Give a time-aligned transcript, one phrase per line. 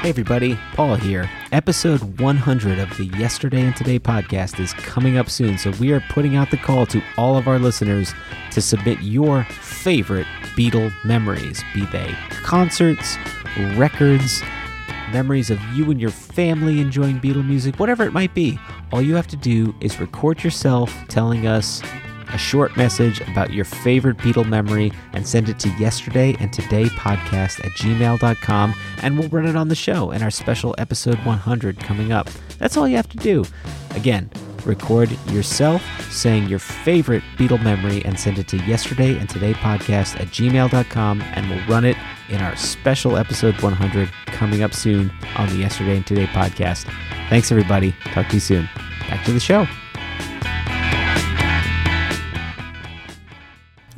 [0.00, 1.30] Hey everybody, Paul here.
[1.52, 6.00] Episode 100 of the Yesterday and Today podcast is coming up soon, so we are
[6.08, 8.14] putting out the call to all of our listeners
[8.52, 10.26] to submit your favorite
[10.56, 13.18] Beatle memories, be they concerts,
[13.76, 14.40] records,
[15.12, 18.58] memories of you and your family enjoying Beatle music, whatever it might be.
[18.92, 21.82] All you have to do is record yourself telling us
[22.32, 26.84] a short message about your favorite Beatle memory and send it to yesterday and today
[26.86, 31.78] podcast at gmail.com and we'll run it on the show in our special episode 100
[31.80, 32.28] coming up.
[32.58, 33.44] That's all you have to do.
[33.90, 34.30] Again,
[34.64, 40.20] record yourself saying your favorite Beatle memory and send it to yesterday and today podcast
[40.20, 41.96] at gmail.com and we'll run it
[42.28, 46.84] in our special episode 100 coming up soon on the Yesterday and Today podcast.
[47.28, 47.92] Thanks, everybody.
[48.06, 48.68] Talk to you soon.
[49.08, 49.66] Back to the show.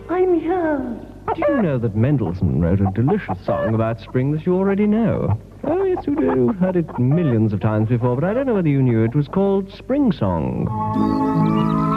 [0.10, 1.00] I'm here.
[1.36, 5.40] Do you know that Mendelssohn wrote a delicious song about spring that you already know?
[5.64, 6.26] Oh, yes, you do.
[6.26, 9.16] You've heard it millions of times before, but I don't know whether you knew it
[9.16, 11.91] was called Spring Song.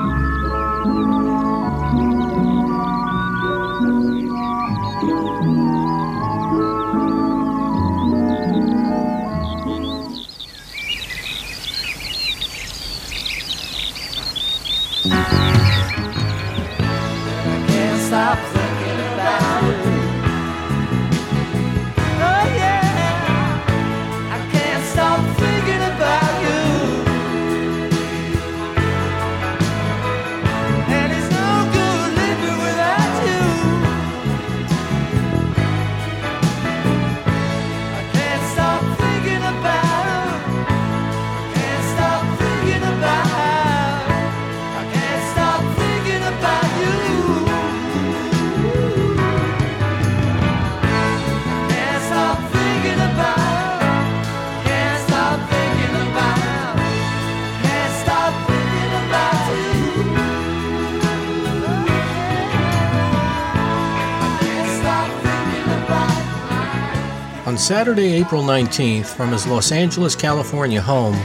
[67.55, 71.17] On Saturday, April 19th, from his Los Angeles, California home,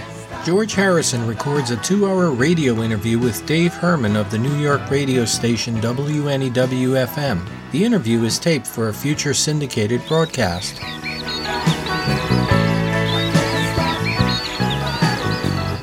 [0.45, 4.91] George Harrison records a two hour radio interview with Dave Herman of the New York
[4.91, 7.49] radio station WNEW FM.
[7.71, 10.77] The interview is taped for a future syndicated broadcast.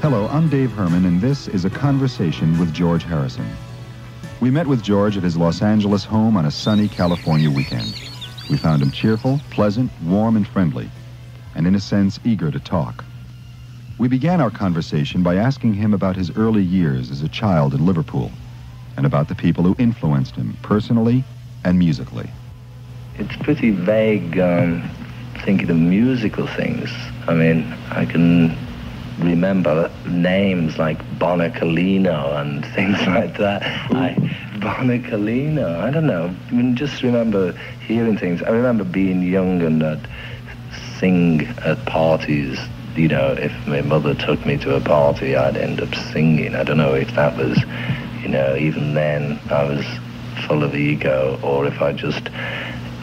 [0.01, 3.51] Hello, I'm Dave Herman, and this is a conversation with George Harrison.
[4.39, 8.01] We met with George at his Los Angeles home on a sunny California weekend.
[8.49, 10.89] We found him cheerful, pleasant, warm, and friendly,
[11.55, 13.05] and in a sense, eager to talk.
[13.99, 17.85] We began our conversation by asking him about his early years as a child in
[17.85, 18.31] Liverpool
[18.97, 21.25] and about the people who influenced him personally
[21.65, 22.31] and musically.
[23.17, 24.89] It's pretty vague um,
[25.45, 26.91] thinking of musical things.
[27.27, 28.57] I mean, I can
[29.19, 33.63] remember names like Bonicalino and things like that.
[33.93, 36.35] I, Bonicalino, I don't know.
[36.49, 37.53] I mean, just remember
[37.87, 38.43] hearing things.
[38.43, 40.09] I remember being young and I'd
[40.99, 42.59] sing at parties
[42.97, 46.55] you know, if my mother took me to a party, I'd end up singing.
[46.55, 47.59] I don't know if that was,
[48.23, 49.85] you know, even then I was
[50.47, 52.29] full of ego or if I just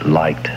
[0.04, 0.48] liked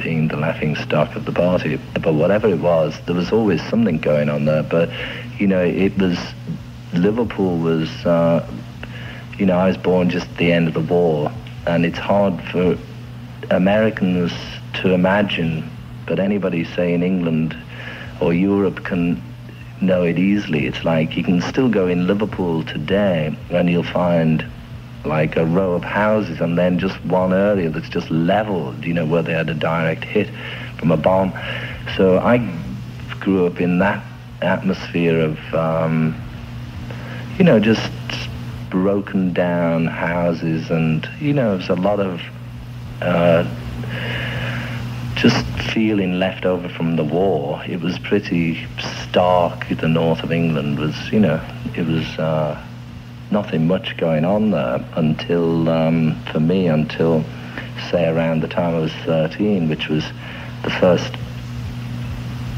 [0.00, 1.76] being the laughing stock of the party.
[2.00, 4.62] But whatever it was, there was always something going on there.
[4.62, 4.90] But,
[5.38, 6.18] you know, it was,
[6.92, 8.48] Liverpool was, uh,
[9.40, 11.32] you know, I was born just at the end of the war,
[11.66, 12.76] and it's hard for
[13.50, 14.32] Americans
[14.74, 15.68] to imagine,
[16.06, 17.56] but anybody, say, in England
[18.20, 19.20] or Europe can
[19.80, 20.66] know it easily.
[20.66, 24.44] It's like you can still go in Liverpool today and you'll find
[25.06, 29.06] like a row of houses and then just one area that's just leveled, you know,
[29.06, 30.28] where they had a direct hit
[30.78, 31.32] from a bomb.
[31.96, 32.38] So I
[33.20, 34.04] grew up in that
[34.42, 36.14] atmosphere of, um,
[37.38, 37.90] you know, just
[38.70, 42.22] broken down houses and, you know, there's a lot of
[43.02, 43.44] uh,
[45.16, 47.62] just feeling left over from the war.
[47.66, 48.66] It was pretty
[49.08, 49.68] stark.
[49.68, 51.40] The north of England was, you know,
[51.76, 52.64] it was uh,
[53.30, 57.24] nothing much going on there until, um, for me, until,
[57.90, 60.04] say, around the time I was 13, which was
[60.62, 61.14] the first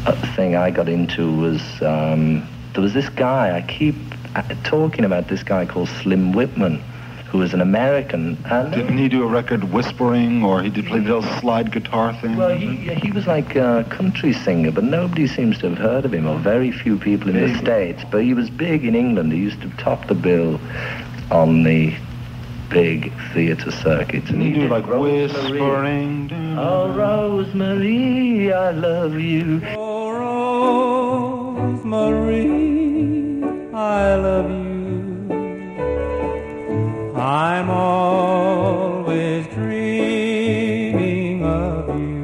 [0.06, 3.97] uh, thing I got into was, um, there was this guy, I keep
[4.34, 6.81] Uh, talking about this guy called Slim Whitman,
[7.26, 8.38] who was an American.
[8.46, 12.14] And Didn't he do a record whispering, or he did play the little slide guitar
[12.20, 12.37] thing?
[12.37, 16.14] Well, he, he was like a country singer, but nobody seems to have heard of
[16.14, 18.02] him, or very few people in the States.
[18.11, 19.32] But he was big in England.
[19.32, 20.58] He used to top the bill
[21.31, 21.94] on the
[22.70, 24.26] big theatre circuits.
[24.29, 25.61] Didn't he do did like Rosemary.
[25.61, 26.32] whispering?
[26.58, 29.61] Oh, Rosemary, I love you.
[29.76, 32.92] Oh, Rosemary,
[33.82, 35.32] I love you.
[37.17, 42.23] I'm always dreaming of you.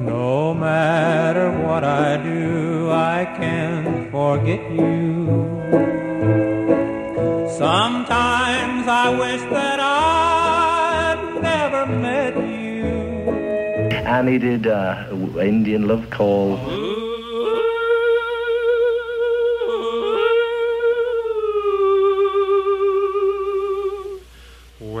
[0.00, 5.26] No matter what I do, I can't forget you.
[7.58, 12.86] Sometimes I wish that I'd never met you.
[14.14, 15.04] And he did uh,
[15.38, 16.56] Indian Love Call.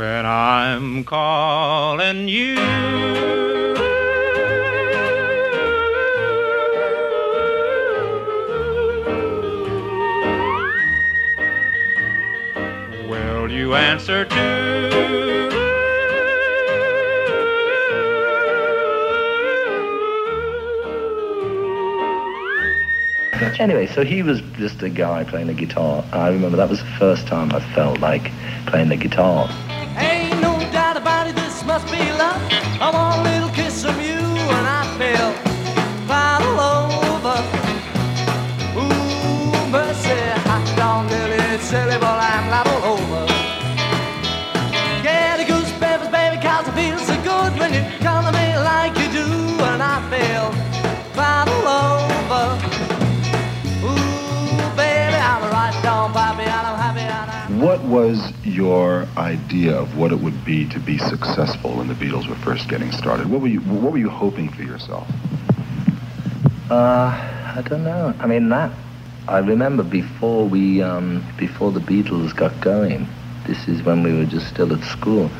[0.00, 2.54] When I'm calling you.
[13.10, 14.36] Will you answer too?
[23.58, 26.02] Anyway, so he was just a guy playing the guitar.
[26.12, 28.32] I remember that was the first time I felt like
[28.64, 29.50] playing the guitar.
[58.60, 62.68] Your idea of what it would be to be successful when the Beatles were first
[62.68, 63.30] getting started?
[63.30, 65.08] What were you What were you hoping for yourself?
[66.70, 67.08] Uh,
[67.58, 68.12] I don't know.
[68.20, 68.70] I mean that.
[69.26, 73.08] I remember before we, um, before the Beatles got going.
[73.46, 75.30] This is when we were just still at school.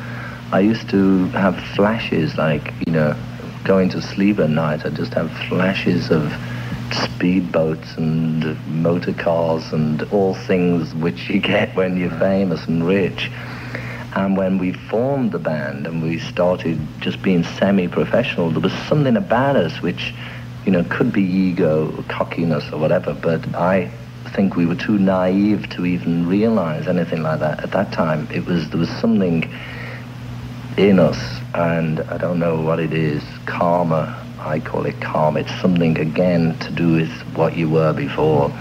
[0.51, 3.15] I used to have flashes, like you know,
[3.63, 4.83] going to sleep at night.
[4.83, 6.23] I just have flashes of
[6.91, 13.31] speedboats and motor cars and all things which you get when you're famous and rich.
[14.13, 19.15] And when we formed the band and we started just being semi-professional, there was something
[19.15, 20.13] about us which,
[20.65, 23.89] you know, could be ego, or cockiness or whatever, but I
[24.35, 27.63] think we were too naive to even realize anything like that.
[27.63, 29.49] At that time, it was, there was something
[30.77, 35.37] in us, and I don't know what it is, karma, I call it calm.
[35.37, 38.51] It's something, again, to do with what you were before.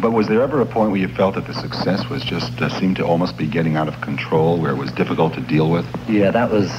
[0.00, 2.68] But was there ever a point where you felt that the success was just uh,
[2.68, 5.86] seemed to almost be getting out of control, where it was difficult to deal with?
[6.08, 6.70] Yeah, that was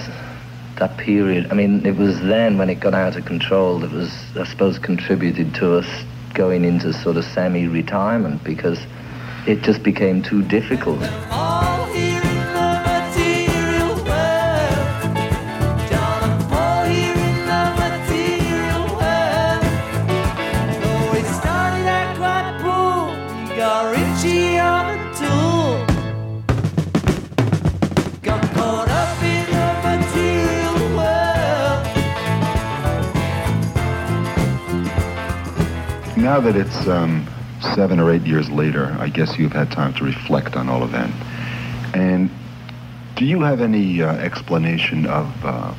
[0.78, 1.52] that period.
[1.52, 4.80] I mean, it was then when it got out of control that was, I suppose,
[4.80, 5.88] contributed to us
[6.34, 8.80] going into sort of semi-retirement because
[9.48, 11.00] it just became too difficult.
[36.24, 37.28] Now that it's um,
[37.76, 40.94] seven or eight years later, I guess you've had time to reflect on all of
[40.94, 41.10] that.
[41.94, 42.30] And
[43.18, 45.74] do you have any uh, explanation of uh,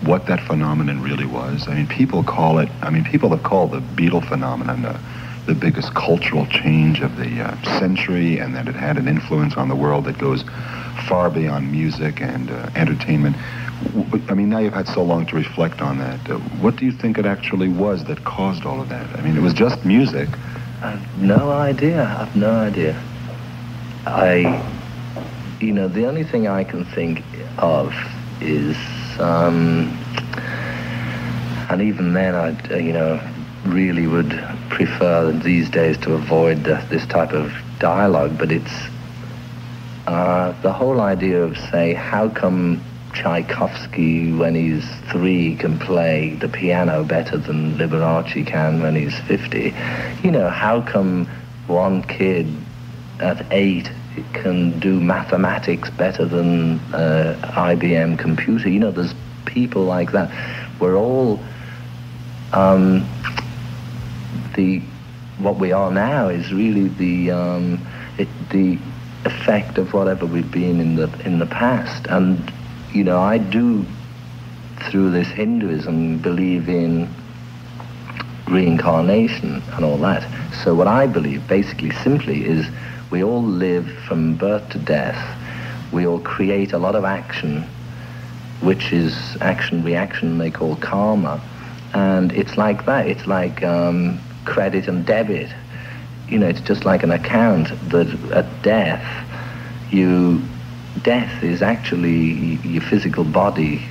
[0.00, 1.68] what that phenomenon really was?
[1.68, 4.98] I mean, people call it, I mean, people have called the Beatle phenomenon uh,
[5.44, 9.68] the biggest cultural change of the uh, century and that it had an influence on
[9.68, 10.44] the world that goes
[11.08, 13.36] far beyond music and uh, entertainment.
[14.28, 16.30] I mean, now you've had so long to reflect on that.
[16.30, 19.18] Uh, what do you think it actually was that caused all of that?
[19.18, 20.28] I mean, it was just music.
[20.82, 22.04] I've no idea.
[22.04, 23.00] I've no idea.
[24.06, 24.62] I,
[25.60, 27.22] you know, the only thing I can think
[27.58, 27.94] of
[28.40, 28.76] is,
[29.18, 29.98] um,
[31.70, 33.20] and even then, I, you know,
[33.64, 34.30] really would
[34.68, 38.38] prefer these days to avoid the, this type of dialogue.
[38.38, 38.72] But it's
[40.06, 46.48] uh, the whole idea of say, how come Tchaikovsky, when he's three, can play the
[46.48, 49.74] piano better than Liberace can when he's 50?
[50.22, 51.26] You know, how come
[51.66, 52.48] one kid
[53.20, 53.90] at eight
[54.32, 58.68] can do mathematics better than uh, IBM computer?
[58.68, 59.14] You know, there's
[59.44, 60.30] people like that.
[60.80, 61.40] We're all
[62.52, 63.08] um,
[64.54, 64.82] the
[65.38, 67.86] what we are now is really the um,
[68.18, 68.78] it, the
[69.24, 72.06] effect of whatever we've been in the in the past.
[72.06, 72.52] And
[72.92, 73.84] you know, I do
[74.88, 77.08] through this Hinduism believe in
[78.48, 80.26] reincarnation and all that.
[80.64, 82.66] So what I believe basically simply is
[83.10, 85.38] we all live from birth to death.
[85.92, 87.62] We all create a lot of action,
[88.60, 91.40] which is action reaction they call karma.
[91.92, 93.06] And it's like that.
[93.06, 95.50] It's like um, credit and debit.
[96.28, 99.04] You know, it's just like an account that at death,
[99.90, 100.42] you
[101.02, 103.82] death is actually your physical body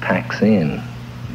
[0.00, 0.82] packs in.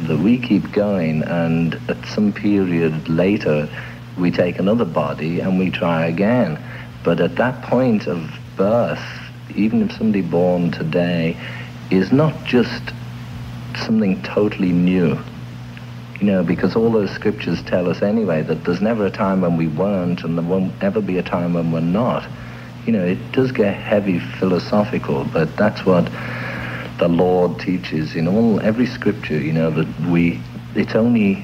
[0.04, 3.70] That we keep going, and at some period later,
[4.18, 6.60] we take another body and we try again.
[7.04, 9.04] But at that point of birth,
[9.56, 11.38] even if somebody born today
[11.90, 12.94] is not just
[13.76, 15.18] something totally new,
[16.20, 19.58] you know, because all those scriptures tell us anyway that there's never a time when
[19.58, 22.28] we weren't and there won't ever be a time when we're not.
[22.90, 26.06] You know, it does get heavy philosophical, but that's what
[26.98, 30.42] the Lord teaches in all every scripture, you know, that we
[30.74, 31.44] it's only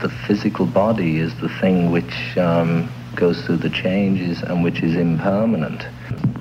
[0.00, 4.96] the physical body is the thing which um, goes through the changes and which is
[4.96, 5.86] impermanent.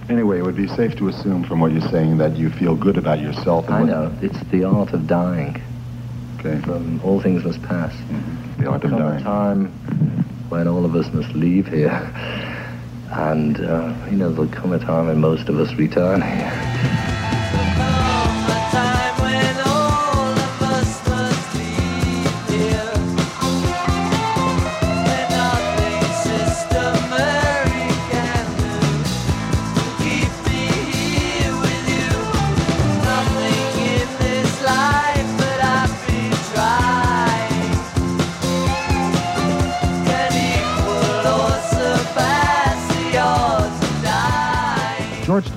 [0.09, 2.95] Anyway, it would be safe to assume from what you're saying that you feel good
[2.95, 3.65] about yourself.
[3.65, 5.61] and I know, it's the art of dying.
[6.39, 6.61] Okay.
[6.61, 7.93] From all things must pass.
[8.59, 9.21] The art of dying.
[9.21, 9.65] time
[10.47, 12.45] when all of us must leave here.
[13.11, 16.21] And, uh, you know, there'll come a time when most of us return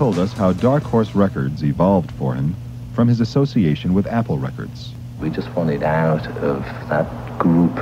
[0.01, 2.57] told us how Dark Horse Records evolved for him
[2.95, 4.95] from his association with Apple Records.
[5.21, 7.75] We just wanted out of that group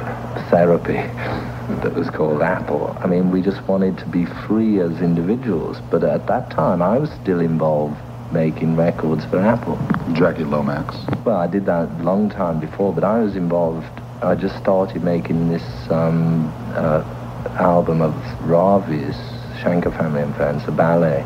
[0.51, 0.95] therapy
[1.81, 2.99] that was called Apple.
[2.99, 5.79] I mean, we just wanted to be free as individuals.
[5.93, 7.97] But at that time, I was still involved
[8.33, 9.79] making records for Apple.
[10.15, 10.97] Jackie Lomax.
[11.25, 13.87] Well, I did that a long time before, but I was involved.
[14.23, 17.05] I just started making this um, uh,
[17.61, 19.15] album of Ravi's,
[19.63, 21.25] Shankar Family and Friends, the ballet.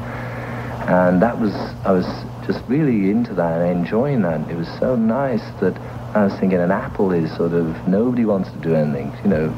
[0.89, 2.07] And that was, I was
[2.47, 4.51] just really into that and enjoying that.
[4.51, 5.77] It was so nice that
[6.15, 9.49] I was thinking an Apple is sort of, nobody wants to do anything, you know.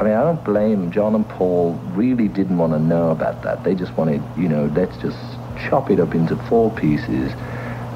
[0.00, 3.64] I mean, I don't blame John and Paul really didn't want to know about that.
[3.64, 5.18] They just wanted, you know, let's just
[5.68, 7.32] chop it up into four pieces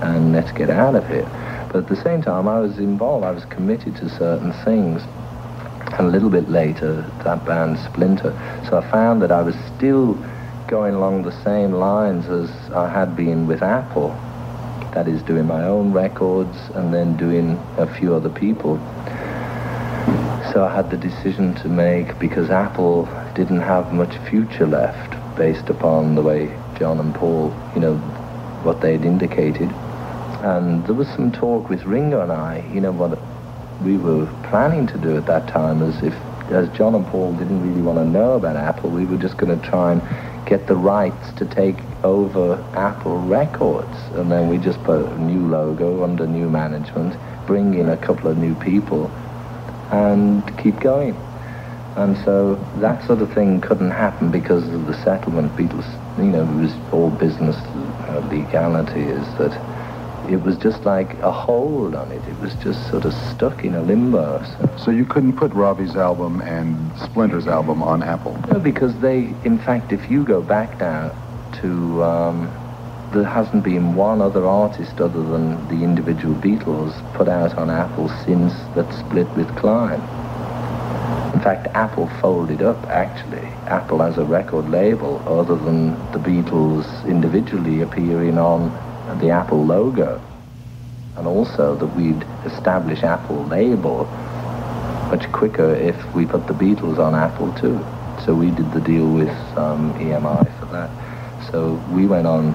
[0.03, 1.29] and let's get out of here.
[1.73, 3.25] But at the same time, I was involved.
[3.25, 5.03] I was committed to certain things.
[5.99, 8.33] And a little bit later, that band Splinter.
[8.69, 10.15] So I found that I was still
[10.69, 14.09] going along the same lines as I had been with Apple.
[14.95, 18.79] That is, doing my own records and then doing a few other people.
[20.53, 23.05] So I had the decision to make because Apple
[23.35, 26.47] didn't have much future left based upon the way
[26.79, 27.97] John and Paul, you know,
[28.63, 29.71] what they'd indicated.
[30.43, 33.19] And there was some talk with Ringo and I, you know, what
[33.85, 36.15] we were planning to do at that time is if,
[36.51, 39.61] as John and Paul didn't really want to know about Apple, we were just going
[39.61, 40.03] to try and
[40.47, 43.97] get the rights to take over Apple Records.
[44.15, 48.31] And then we just put a new logo under new management, bring in a couple
[48.31, 49.11] of new people,
[49.91, 51.15] and keep going.
[51.97, 55.57] And so that sort of thing couldn't happen because of the settlement.
[55.57, 55.87] Beatles,
[56.19, 57.57] you know, it was all business
[58.31, 59.53] legality is that
[60.29, 62.23] it was just like a hold on it.
[62.29, 64.43] It was just sort of stuck in a limbo.
[64.45, 68.37] So, So you couldn't put Robbie's album and Splinter's album on Apple.
[68.51, 71.13] no, because they, in fact, if you go back now
[71.61, 72.51] to, um,
[73.13, 78.09] there hasn't been one other artist other than the individual Beatles put out on Apple
[78.25, 80.01] since that split with Klein.
[81.35, 83.47] In fact, Apple folded up, actually.
[83.69, 88.71] Apple as a record label, other than the Beatles individually appearing on
[89.21, 90.23] the Apple logo.
[91.17, 94.05] And also that we'd establish Apple label
[95.11, 97.79] much quicker if we put the Beatles on Apple too.
[98.25, 100.91] So we did the deal with um, EMI for that.
[101.51, 102.55] So we went on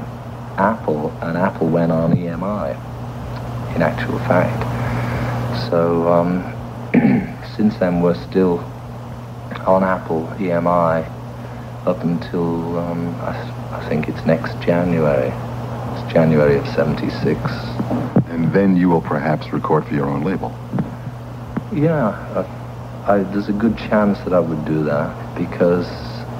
[0.58, 2.75] Apple and Apple went on EMI,
[3.75, 4.62] in actual fact.
[5.70, 6.44] So um,
[7.56, 8.60] since then we're still
[9.65, 11.10] on Apple EMI
[11.86, 15.32] up until um, I, I think it's next January.
[16.12, 17.39] January of 76.
[18.30, 20.50] And then you will perhaps record for your own label.
[21.74, 22.10] Yeah,
[23.08, 25.88] I, I, there's a good chance that I would do that because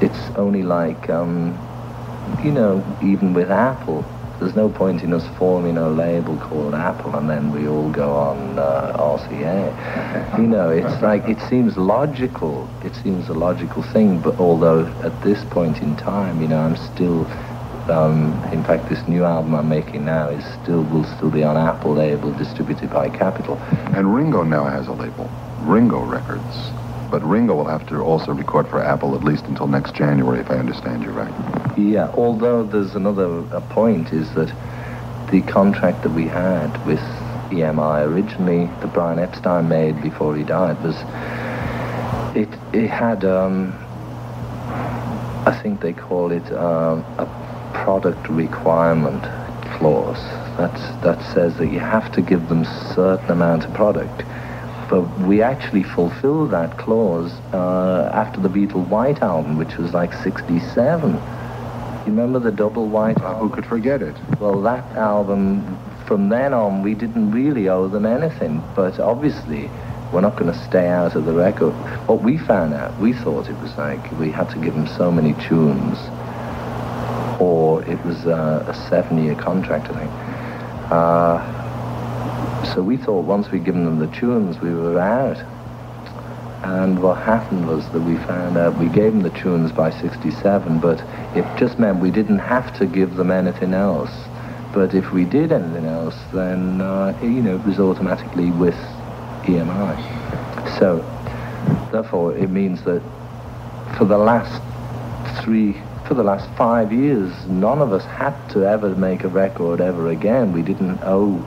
[0.02, 1.58] it's only like, um,
[2.44, 4.04] you know, even with Apple,
[4.40, 8.12] there's no point in us forming a label called Apple and then we all go
[8.12, 10.38] on uh, RCA.
[10.38, 12.68] You know, it's like, it seems logical.
[12.84, 16.76] It seems a logical thing, but although at this point in time, you know, I'm
[16.76, 17.26] still,
[17.92, 21.58] um, in fact, this new album I'm making now is still, will still be on
[21.58, 23.58] Apple label distributed by Capitol.
[23.96, 25.30] And Ringo now has a label,
[25.62, 26.72] Ringo Records.
[27.12, 30.50] But Ringo will have to also record for Apple at least until next January, if
[30.50, 31.78] I understand you right.
[31.78, 34.52] Yeah, although there's another a point is that
[35.30, 37.02] the contract that we had with
[37.52, 40.96] EMI originally, that Brian Epstein made before he died, was
[42.34, 43.74] it it had um,
[45.46, 47.41] I think they call it um, a
[47.74, 49.24] product requirement
[49.78, 50.22] clause.
[50.58, 54.24] That's that says that you have to give them certain amount of product.
[54.90, 60.14] But we actually fulfilled that clause uh, after the Beatle White album, which was like
[60.14, 61.14] 67.
[61.14, 63.48] You remember the double white album?
[63.48, 64.16] who could forget it?
[64.40, 68.62] Well, that album, from then on, we didn't really owe them anything.
[68.76, 69.70] But obviously,
[70.12, 71.72] we're not going to stay out of the record.
[72.08, 75.12] What we found out, we thought it was like we had to give them so
[75.12, 75.98] many tunes,
[77.42, 80.12] or it was uh, a seven-year contract, I think.
[80.92, 85.38] Uh, so we thought once we'd given them the tunes, we were out.
[86.64, 90.80] And what happened was that we found out we gave them the tunes by 67,
[90.80, 91.02] but
[91.36, 94.12] it just meant we didn't have to give them anything else.
[94.72, 98.78] But if we did anything else, then, uh, you know, it was automatically with
[99.46, 99.98] EMI.
[100.78, 101.00] So,
[101.92, 103.02] therefore, it means that
[103.98, 104.62] for the last
[105.44, 109.80] three, for the last five years, none of us had to ever make a record
[109.80, 110.52] ever again.
[110.52, 111.42] We didn't owe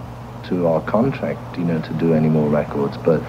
[0.45, 2.97] to our contract, you know, to do any more records.
[2.97, 3.21] But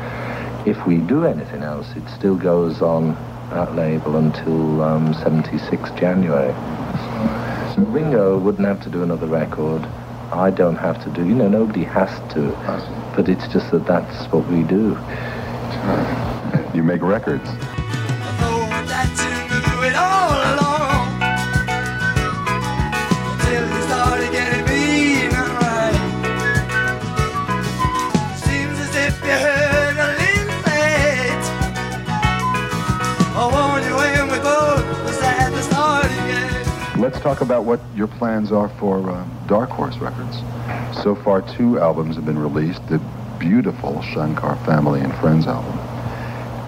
[0.66, 3.16] if we do anything else, it still goes on
[3.50, 6.54] that label until um, 76 January.
[7.76, 9.84] So Ringo wouldn't have to do another record.
[10.32, 12.52] I don't have to do, you know, nobody has to.
[13.14, 14.98] But it's just that that's what we do.
[16.74, 17.75] You make records.
[37.26, 40.38] Talk about what your plans are for uh, Dark Horse Records.
[41.02, 42.88] So far, two albums have been released.
[42.88, 43.00] The
[43.40, 45.80] beautiful Shankar Family and Friends album.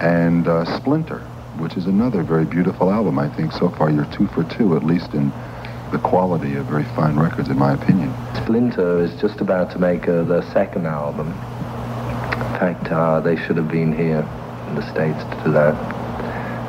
[0.02, 1.20] And uh, Splinter,
[1.60, 3.20] which is another very beautiful album.
[3.20, 5.30] I think so far you're two for two, at least in
[5.92, 8.12] the quality of very fine records, in my opinion.
[8.42, 11.28] Splinter is just about to make uh, their second album.
[11.28, 14.28] In fact, uh, they should have been here
[14.70, 15.76] in the States to do that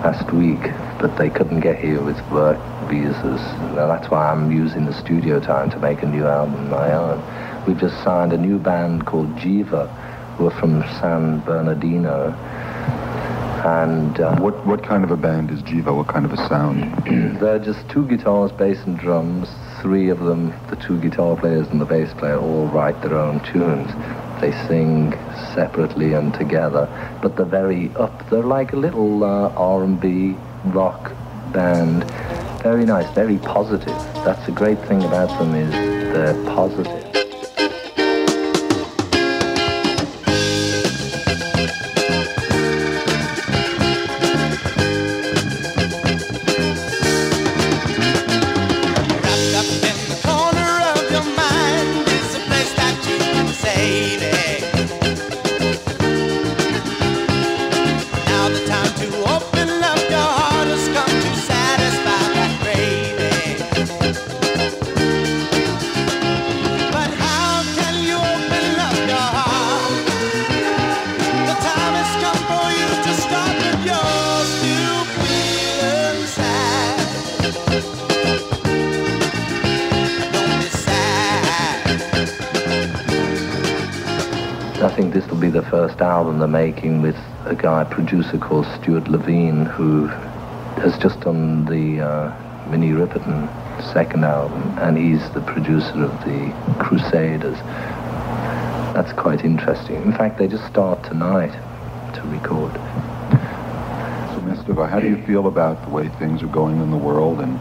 [0.04, 0.60] last week,
[0.98, 2.58] but they couldn't get here with work
[2.88, 3.40] visas.
[3.74, 6.92] Now, that's why I'm using the studio time to make a new album of my
[6.92, 7.64] own.
[7.66, 9.88] We've just signed a new band called Jiva,
[10.36, 12.32] who are from San Bernardino.
[13.64, 15.94] And uh, What what kind of a band is Jiva?
[15.94, 16.94] What kind of a sound?
[17.40, 19.48] They're just two guitars, bass and drums.
[19.82, 23.40] Three of them, the two guitar players and the bass player, all write their own
[23.40, 23.90] tunes.
[24.40, 25.12] They sing
[25.54, 26.88] separately and together,
[27.20, 28.28] but they're very up.
[28.30, 31.12] They're like a little uh, R&B rock
[31.52, 32.04] band.
[32.62, 33.96] Very nice, very positive.
[34.24, 37.27] That's the great thing about them is they're positive.
[85.98, 90.06] Will be the album making with a guy, producer called Stuart Levine, who
[90.80, 93.48] has just done the uh, Minnie Riperton
[93.92, 97.58] second album, and he's the producer of the Crusaders.
[98.94, 99.96] That's quite interesting.
[99.96, 101.52] In fact, they just start tonight
[102.14, 102.72] to record.
[104.32, 104.88] So, Mr.
[104.88, 107.58] how do you feel about the way things are going in the world and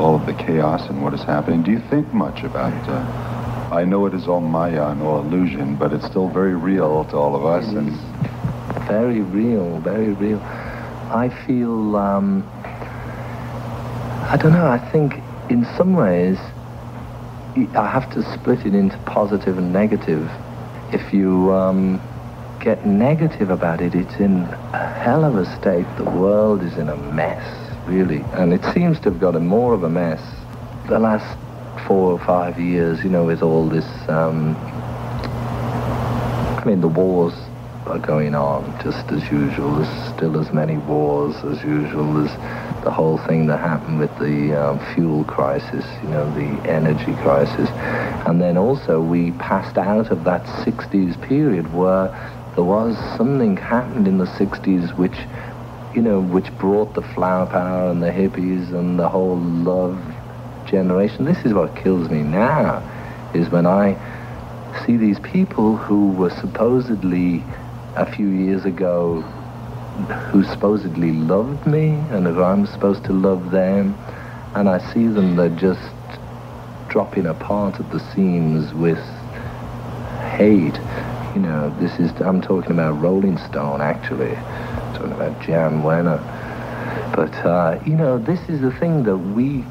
[0.00, 1.62] all of the chaos and what is happening?
[1.62, 2.72] Do you think much about?
[2.88, 3.29] Uh,
[3.70, 7.16] I know it is all maya and all illusion, but it's still very real to
[7.16, 7.68] all of us.
[7.72, 7.92] And
[8.88, 10.40] very real, very real.
[10.40, 12.42] I feel, um,
[14.28, 15.14] I don't know, I think
[15.50, 16.36] in some ways
[17.76, 20.28] I have to split it into positive and negative.
[20.92, 22.02] If you um,
[22.58, 25.86] get negative about it, it's in a hell of a state.
[25.96, 27.44] The world is in a mess,
[27.86, 28.24] really.
[28.32, 30.20] And it seems to have gotten more of a mess
[30.88, 31.39] the last
[31.90, 34.54] four or five years, you know, with all this um,
[36.56, 37.34] I mean, the wars
[37.86, 39.74] are going on just as usual.
[39.74, 42.14] There's still as many wars as usual.
[42.14, 42.30] There's
[42.84, 47.68] the whole thing that happened with the um, fuel crisis, you know, the energy crisis.
[48.24, 52.06] And then also we passed out of that 60s period where
[52.54, 55.18] there was something happened in the 60s which,
[55.92, 59.98] you know, which brought the flower power and the hippies and the whole love
[60.70, 61.24] generation.
[61.24, 62.82] This is what kills me now,
[63.34, 63.96] is when I
[64.86, 67.44] see these people who were supposedly
[67.96, 69.20] a few years ago
[70.30, 73.98] who supposedly loved me and who I'm supposed to love them
[74.54, 75.92] and I see them they're just
[76.88, 78.98] dropping apart at the seams with
[80.36, 80.78] hate.
[81.34, 84.36] You know this is I'm talking about Rolling Stone actually.
[84.36, 86.20] I'm talking about Jan Wenner
[87.14, 89.64] but uh, you know this is the thing that we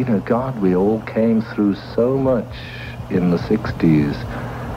[0.00, 2.56] you know God we all came through so much
[3.10, 4.14] in the 60s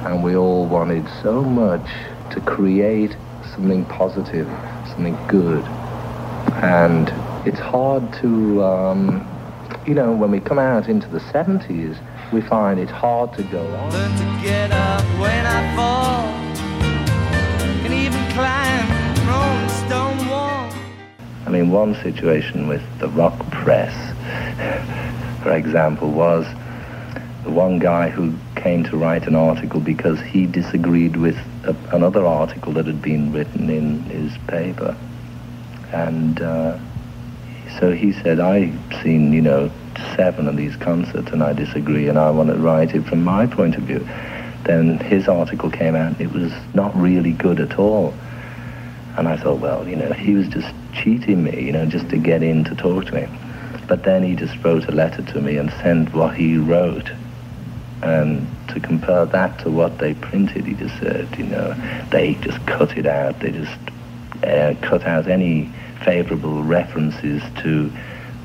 [0.05, 1.88] and we all wanted so much
[2.31, 3.15] to create
[3.55, 4.47] something positive,
[4.89, 5.63] something good.
[6.62, 7.07] And
[7.47, 9.25] it's hard to, um,
[9.88, 11.97] you know, when we come out into the 70s,
[12.33, 13.91] we find it's hard to go on.
[13.93, 16.25] Learn to get up when I fall.
[17.86, 18.86] And even climb
[19.25, 20.69] Rolling Stone wall.
[21.45, 24.12] I mean, one situation with the rock press,
[25.43, 26.45] for example, was
[27.43, 32.25] the one guy who came to write an article because he disagreed with a, another
[32.25, 34.95] article that had been written in his paper.
[35.91, 36.79] And uh,
[37.79, 39.69] so he said, I've seen, you know,
[40.15, 43.45] seven of these concerts and I disagree and I want to write it from my
[43.45, 44.08] point of view.
[44.63, 48.13] Then his article came out and it was not really good at all.
[49.17, 52.17] And I thought, well, you know, he was just cheating me, you know, just to
[52.17, 53.27] get in to talk to me.
[53.93, 57.12] But then he just wrote a letter to me and sent what he wrote.
[58.01, 61.75] And to compare that to what they printed, he just said, you know,
[62.10, 63.39] they just cut it out.
[63.39, 63.77] They just
[64.43, 65.71] uh, cut out any
[66.03, 67.91] favorable references to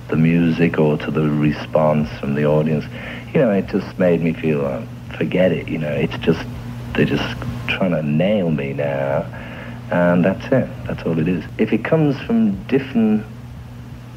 [0.09, 2.85] the music or to the response from the audience.
[3.33, 4.85] You know, it just made me feel, uh,
[5.17, 6.47] forget it, you know, it's just,
[6.93, 9.23] they're just trying to nail me now.
[9.91, 10.69] And that's it.
[10.85, 11.43] That's all it is.
[11.57, 13.25] If it comes from different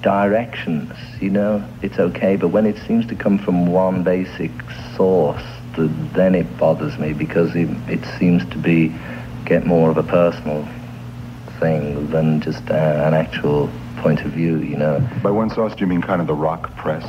[0.01, 2.35] directions, you know, it's okay.
[2.35, 4.51] But when it seems to come from one basic
[4.95, 5.43] source,
[5.75, 8.93] th then it bothers me because it, it seems to be
[9.45, 10.67] get more of a personal
[11.59, 14.99] thing than just uh, an actual point of view, you know.
[15.21, 17.05] by one source, do you mean kind of the rock press?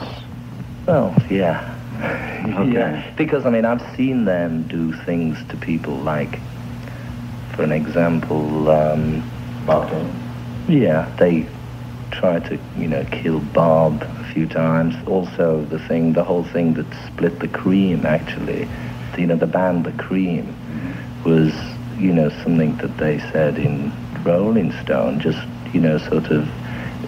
[0.87, 1.69] Well, yeah.
[2.43, 2.73] Okay.
[2.73, 6.41] Yeah, because I mean, I've seen them do things to people like,
[7.53, 9.23] for an example, um,
[10.69, 11.47] yeah, they
[12.13, 14.95] tried to, you know, kill Bob a few times.
[15.09, 18.69] Also, the thing, the whole thing that split the Cream, actually,
[19.19, 20.55] you know, the band The Cream
[21.25, 21.53] was,
[21.99, 23.93] you know, something that they said in
[24.25, 26.49] Rolling Stone, just, you know, sort of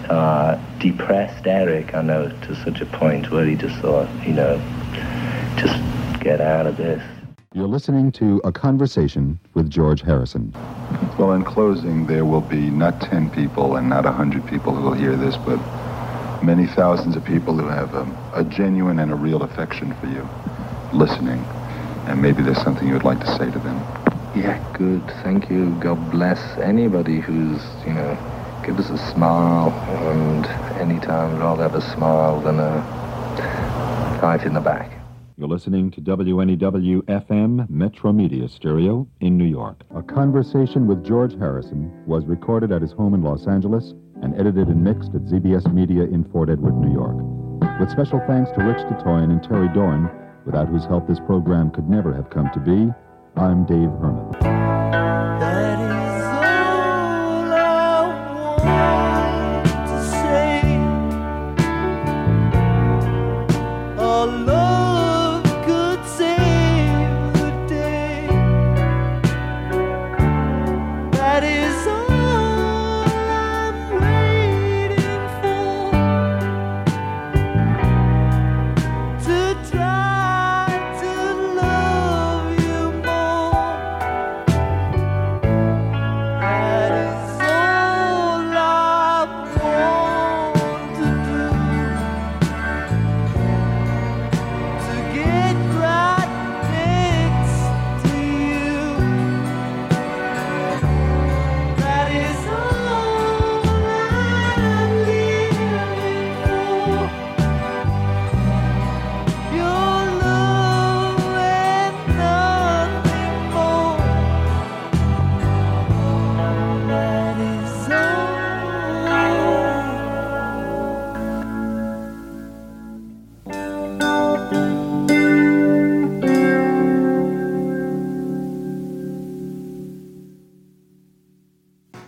[0.09, 4.57] uh, depressed Eric, I know, to such a point where he just thought, you know,
[5.57, 5.79] just
[6.21, 7.01] get out of this.
[7.55, 10.51] You're listening to A Conversation with George Harrison.
[11.17, 14.91] Well, in closing, there will be not 10 people and not 100 people who will
[14.91, 15.55] hear this, but
[16.43, 20.27] many thousands of people who have um, a genuine and a real affection for you
[20.91, 21.39] listening.
[22.07, 23.79] And maybe there's something you would like to say to them.
[24.35, 25.01] Yeah, good.
[25.23, 25.73] Thank you.
[25.79, 28.17] God bless anybody who's, you know,
[28.65, 29.69] give us a smile.
[30.09, 30.45] And
[30.81, 32.81] anytime I'd rather have a smile than a
[34.21, 34.94] knife in the back.
[35.37, 39.81] You're listening to WNEW FM Metro Media Stereo in New York.
[39.93, 44.69] A Conversation with George Harrison was recorded at his home in Los Angeles and edited
[44.69, 47.17] and mixed at ZBS Media in Fort Edward, New York.
[47.81, 50.09] With special thanks to Rich Tatoyan and Terry Doran,
[50.45, 52.93] without whose help this program could never have come to be,
[53.35, 55.04] I'm Dave Herman.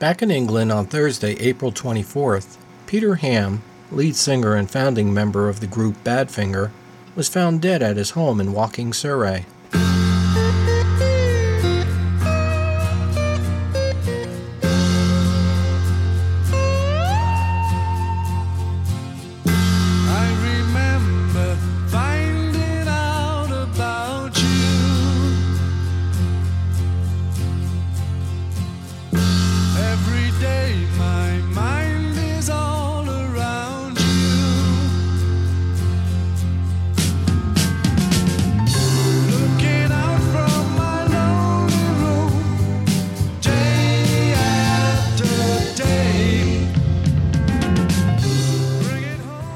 [0.08, 5.60] Back in England on Thursday, April 24th, Peter Ham, lead singer and founding member of
[5.60, 6.72] the group Badfinger,
[7.18, 9.46] was found dead at his home in Woking, Surrey.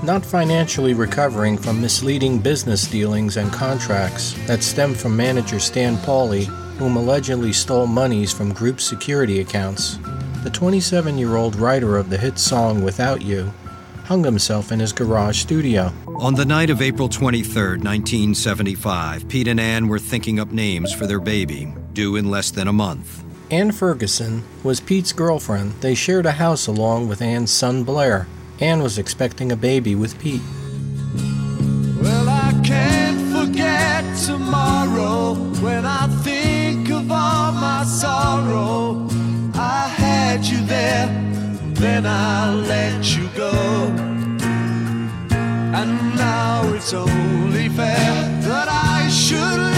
[0.03, 6.45] Not financially recovering from misleading business dealings and contracts that stem from manager Stan Pauley,
[6.77, 9.99] whom allegedly stole monies from group security accounts,
[10.43, 13.53] the 27 year old writer of the hit song Without You
[14.05, 15.93] hung himself in his garage studio.
[16.17, 21.05] On the night of April 23, 1975, Pete and Ann were thinking up names for
[21.05, 23.23] their baby, due in less than a month.
[23.51, 25.73] Ann Ferguson was Pete's girlfriend.
[25.81, 28.27] They shared a house along with Ann's son Blair.
[28.61, 30.41] Ann was expecting a baby with Pete.
[31.99, 39.07] Well, I can't forget tomorrow when I think of all my sorrow.
[39.55, 41.07] I had you there,
[41.73, 43.51] then I let you go.
[45.79, 49.70] And now it's only fair that I should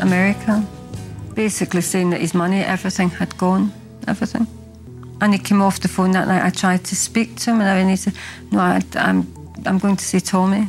[0.00, 0.64] America,
[1.34, 3.72] basically saying that his money, everything had gone,
[4.06, 4.46] everything.
[5.20, 6.44] And he came off the phone that night.
[6.44, 8.14] I tried to speak to him, and he said,
[8.50, 9.26] "No, I, I'm,
[9.66, 10.68] I'm going to see Tommy."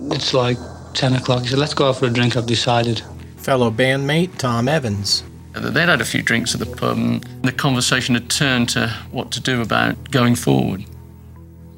[0.00, 0.58] It's like
[0.96, 1.42] 10 o'clock.
[1.42, 3.02] He said, let's go out for a drink, I've decided.
[3.36, 5.24] Fellow bandmate Tom Evans.
[5.52, 9.30] They'd had a few drinks at the pub, and the conversation had turned to what
[9.32, 10.84] to do about going forward.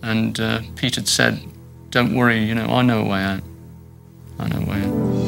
[0.03, 1.41] And uh, Pete had said,
[1.91, 3.43] Don't worry, you know, I know a way out.
[4.41, 5.28] I know a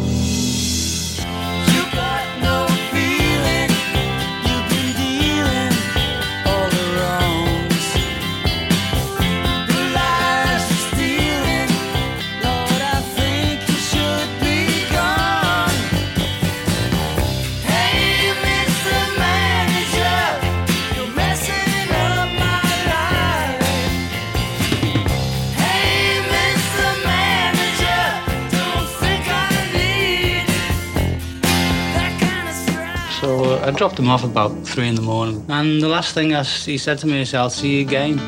[33.70, 35.44] I dropped him off about 3 in the morning.
[35.48, 38.18] And the last thing I s he said to me is, I'll see you again.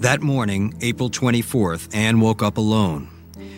[0.00, 3.08] That morning, April 24th, Anne woke up alone.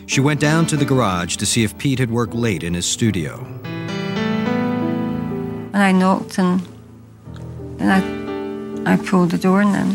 [0.07, 2.87] She went down to the garage to see if Pete had worked late in his
[2.87, 3.47] studio.
[5.75, 6.61] And I knocked, and
[7.79, 9.91] then I, I pulled the door, and then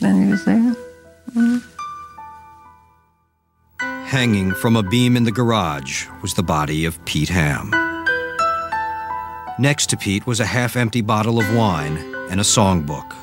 [0.00, 0.81] then he was there.
[4.12, 7.70] Hanging from a beam in the garage was the body of Pete Ham.
[9.58, 11.96] Next to Pete was a half empty bottle of wine
[12.28, 13.16] and a songbook.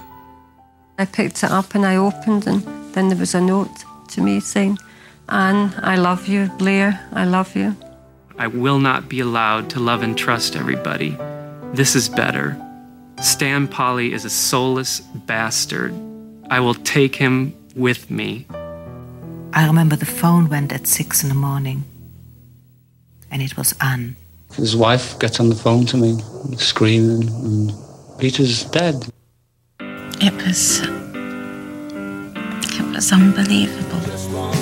[0.98, 2.64] I picked it up and I opened, and
[2.96, 3.70] then there was a note
[4.08, 4.80] to me saying,
[5.30, 6.48] Anne, I love you.
[6.58, 7.76] Blair, I love you.
[8.40, 11.16] I will not be allowed to love and trust everybody.
[11.72, 12.58] This is better.
[13.22, 15.94] Stan Polley is a soulless bastard.
[16.50, 18.48] I will take him with me.
[19.60, 21.84] I remember the phone went at six in the morning,
[23.30, 24.16] and it was Anne.
[24.56, 26.18] His wife gets on the phone to me,
[26.56, 27.74] screaming, and
[28.18, 28.96] Peter's dead.
[29.82, 30.80] It was.
[32.80, 34.59] It was unbelievable.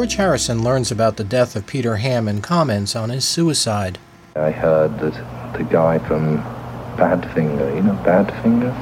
[0.00, 3.98] George Harrison learns about the death of Peter Ham and comments on his suicide.
[4.34, 6.38] I heard that the guy from
[6.96, 8.72] Badfinger, you know Badfinger,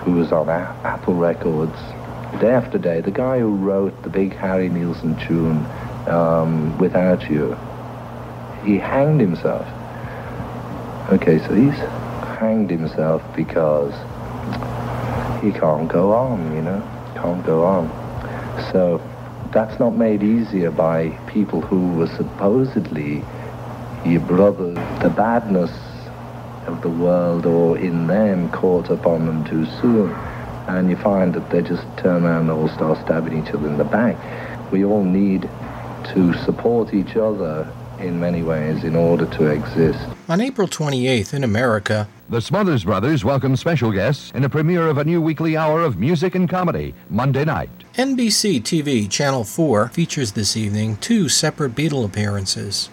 [0.00, 1.78] who was on A- Apple Records,
[2.40, 5.64] day after day, the guy who wrote the big Harry Nilsson tune,
[6.08, 7.56] um, Without You,
[8.64, 9.68] he hanged himself.
[11.12, 11.78] Okay, so he's
[12.40, 13.94] hanged himself because
[15.44, 16.82] he can't go on, you know,
[17.14, 17.88] can't go on.
[18.72, 19.00] So
[19.52, 23.24] that's not made easier by people who were supposedly
[24.04, 25.70] your brother, the badness
[26.66, 30.10] of the world or in them caught upon them too soon.
[30.68, 33.78] And you find that they just turn around and all start stabbing each other in
[33.78, 34.16] the back.
[34.72, 39.98] We all need to support each other in many ways in order to exist.
[40.28, 44.98] On April 28th in America, The Smothers Brothers welcome special guests in a premiere of
[44.98, 47.75] a new weekly hour of music and comedy, Monday night.
[47.96, 52.90] NBC TV Channel 4 features this evening two separate Beatle appearances.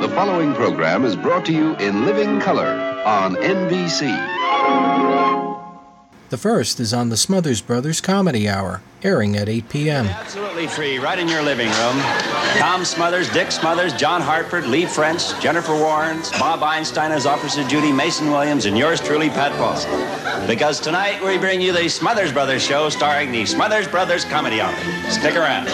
[0.00, 4.06] The following program is brought to you in living color on NBC.
[6.28, 10.06] The first is on the Smothers Brothers Comedy Hour, airing at 8 p.m.
[10.06, 11.98] Absolutely free, right in your living room.
[12.58, 17.92] Tom Smothers, Dick Smothers, John Hartford, Leigh French, Jennifer Warrens, Bob Einstein as Officer Judy,
[17.92, 20.46] Mason Williams, and yours truly, Pat Paulsen.
[20.46, 24.74] Because tonight we bring you the Smothers Brothers show starring the Smothers Brothers Comedy Hour.
[25.10, 25.68] Stick around.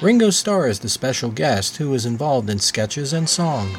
[0.00, 3.76] Ringo Starr is the special guest who is involved in sketches and song.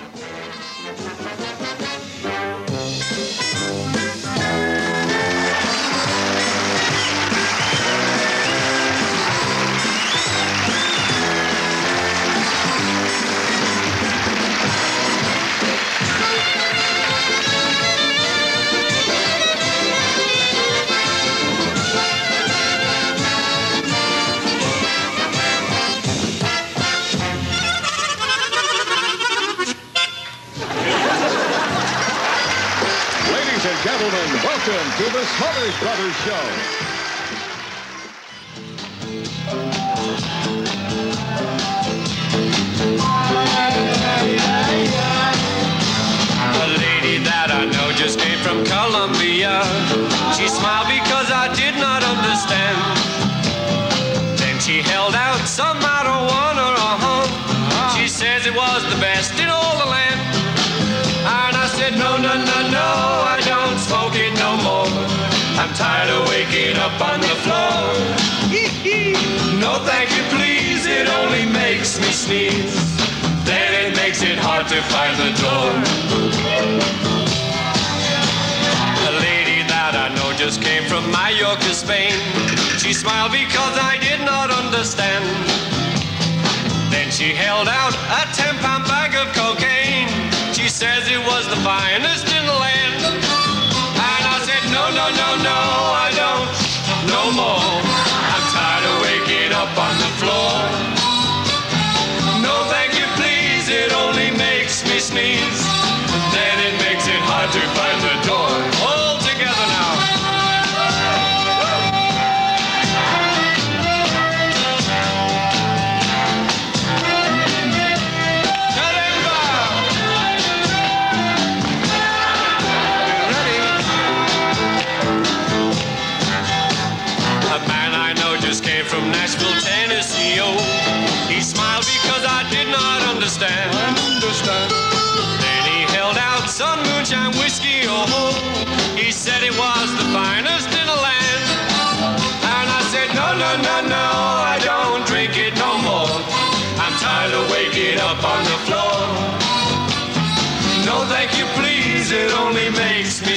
[35.40, 36.89] Smothers Brothers Show.
[66.90, 67.82] Up on the floor.
[69.64, 72.78] no, thank you, please, it only makes me sneeze.
[73.46, 75.70] Then it makes it hard to find the door.
[79.10, 82.16] A lady that I know just came from Mallorca, Spain.
[82.82, 85.26] She smiled because I did not understand.
[86.90, 90.10] Then she held out a 10 pound bag of cocaine.
[90.54, 92.89] She says it was the finest in the land.
[99.60, 100.59] Up on the floor.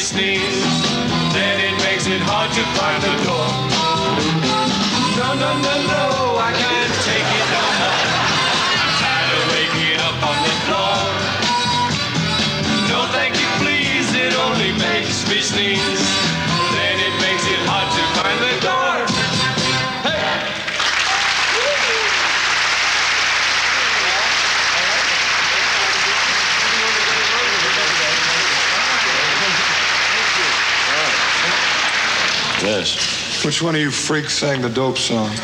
[0.03, 0.63] Sneeze.
[1.33, 3.47] Then it makes it hard to find the door.
[5.17, 6.12] No, no, no, no,
[33.45, 35.30] Which one of you freaks sang the dope song?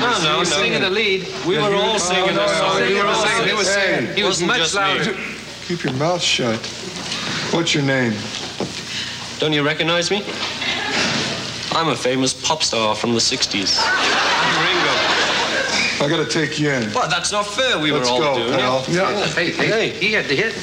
[0.00, 0.44] No, no, no.
[0.44, 1.26] singing the lead.
[1.46, 2.80] We were all singing the song.
[2.80, 3.48] We were all singing.
[3.48, 4.14] He was singing.
[4.14, 5.16] He was much louder.
[5.66, 6.58] Keep your mouth shut.
[7.52, 8.12] What's your name?
[9.38, 10.22] Don't you recognize me?
[11.72, 13.78] I'm a famous pop star from the 60s.
[13.82, 16.04] I'm Ringo.
[16.04, 16.92] I gotta take you in.
[16.92, 17.78] Well, that's not fair.
[17.78, 18.80] We Let's were all go, doing pal.
[18.82, 18.88] it.
[18.90, 19.26] Yeah.
[19.28, 20.54] Hey, hey, hey, he had the hit.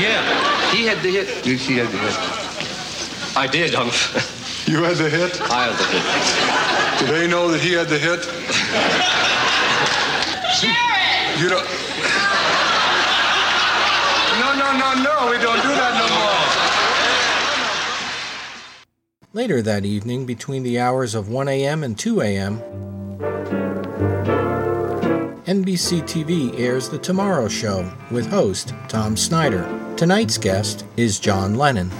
[0.00, 1.28] Yeah, he had the hit.
[1.44, 3.36] He had the hit.
[3.36, 3.74] I did.
[3.74, 3.90] Um,
[4.68, 5.40] You had the hit?
[5.50, 7.06] I had the hit.
[7.06, 8.20] Do they know that he had the hit?
[11.40, 11.64] You don't.
[14.38, 15.30] No, no, no, no.
[15.30, 16.06] We don't do that no
[19.32, 19.32] more.
[19.32, 21.82] Later that evening, between the hours of 1 a.m.
[21.82, 22.60] and 2 a.m.,
[25.46, 29.66] NBC TV airs The Tomorrow Show with host Tom Snyder.
[29.96, 31.90] Tonight's guest is John Lennon.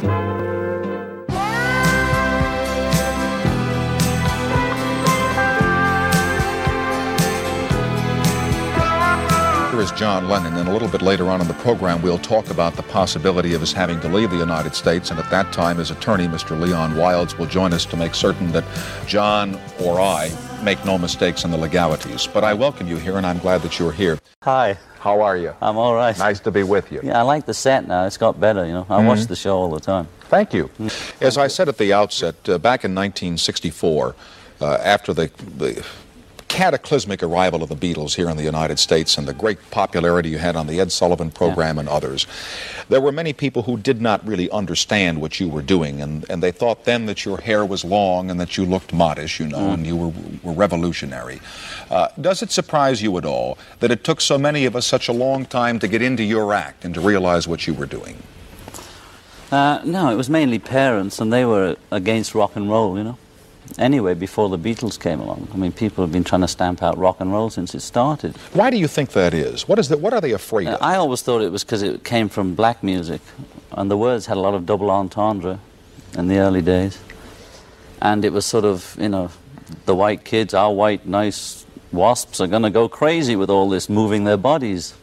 [9.79, 12.75] Is John Lennon, and a little bit later on in the program, we'll talk about
[12.75, 15.13] the possibility of his having to leave the United States.
[15.13, 16.59] And at that time, his attorney, Mr.
[16.59, 18.65] Leon Wildes, will join us to make certain that
[19.07, 20.33] John or I
[20.65, 22.27] make no mistakes in the legalities.
[22.27, 24.19] But I welcome you here, and I'm glad that you're here.
[24.43, 24.77] Hi.
[24.99, 25.55] How are you?
[25.63, 26.19] I'm all right.
[26.19, 27.01] Nice to be with you.
[27.05, 28.05] Yeah, I like the set now.
[28.05, 28.87] It's got better, you know.
[28.91, 29.29] I watch Mhm.
[29.29, 30.09] the show all the time.
[30.23, 30.71] Thank you.
[31.21, 34.17] As I said at the outset, uh, back in 1964,
[34.61, 35.85] uh, after the, the
[36.59, 40.39] cataclysmic arrival of the Beatles here in the United States and the great popularity you
[40.39, 42.27] had on the Ed Sullivan program and others,
[42.89, 46.43] there were many people who did not really understand what you were doing, and, and
[46.43, 49.71] they thought then that your hair was long and that you looked modish, you know,
[49.71, 51.41] and you were, were revolutionary.
[51.93, 55.07] Uh, does it surprise you at all that it took so many of us such
[55.07, 58.21] a long time to get into your act and to realize what you were doing?
[59.53, 63.19] Uh, no, it was mainly parents, and they were against rock and roll, you know.
[63.77, 66.97] Anyway, before the Beatles came along, I mean, people have been trying to stamp out
[66.97, 68.37] rock and roll since it started.
[68.55, 69.69] Why do you think that is?
[69.69, 70.01] What is that?
[70.01, 70.83] What are they afraid Uh, of?
[70.83, 73.21] I always thought it was because it came from black music,
[73.73, 75.59] and the words had a lot of double entendre
[76.17, 76.99] in the early days.
[78.01, 79.31] And it was sort of, you know,
[79.85, 83.89] the white kids, our white, nice wasps, are going to go crazy with all this
[83.89, 84.95] moving their bodies.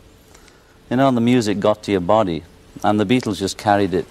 [0.90, 2.44] You know, and the music got to your body,
[2.84, 4.06] and the Beatles just carried it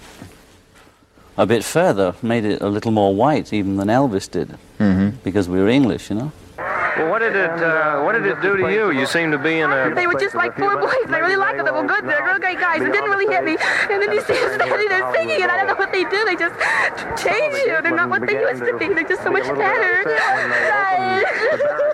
[1.37, 5.17] a bit further, made it a little more white, even than Elvis did, Mm-hmm.
[5.23, 6.31] because we were English, you know.
[6.57, 8.91] Well, what did it uh, what did it do to you?
[8.91, 9.93] You seem to be in a.
[9.93, 11.07] They were just like four boys.
[11.11, 11.65] I really liked them.
[11.65, 12.05] They were good.
[12.07, 12.79] They're real great guys.
[12.81, 13.57] It didn't really hit me.
[13.91, 16.23] And then you see them standing there singing, and I don't know what they do.
[16.23, 16.55] They just
[17.21, 17.75] change you.
[17.83, 18.87] They're not what they used to be.
[18.87, 20.07] They're just so much better.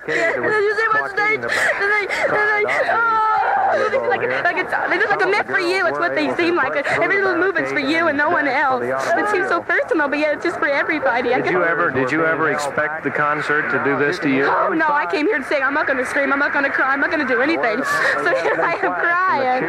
[0.06, 2.64] And then you see what they, and they, and they,
[2.94, 5.86] oh, they just like, like it's, they just like a myth for you.
[5.88, 6.76] It's what they seem like.
[6.76, 8.84] Every little movement's for you and no one else.
[8.84, 11.34] It seems so personal, but yet it's just for everybody.
[11.34, 14.46] I Did you ever did you ever expect the concert to do this to you?
[14.46, 16.66] Oh no, I came here to say I'm not going to scream, I'm not going
[16.66, 17.82] to cry, I'm not going to do anything.
[18.22, 19.64] So here I am crying.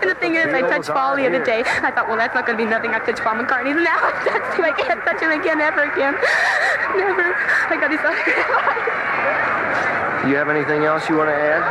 [0.00, 1.62] And the thing is, I touched Paul the other day.
[1.66, 2.92] I thought, well, that's not going to be nothing.
[2.92, 3.72] I touched Paul McCartney.
[3.72, 4.64] And now I touched him.
[4.64, 6.14] I can't touch him again, ever again.
[6.96, 7.34] Never.
[7.34, 8.08] I got his Do
[10.30, 11.62] you have anything else you want to add?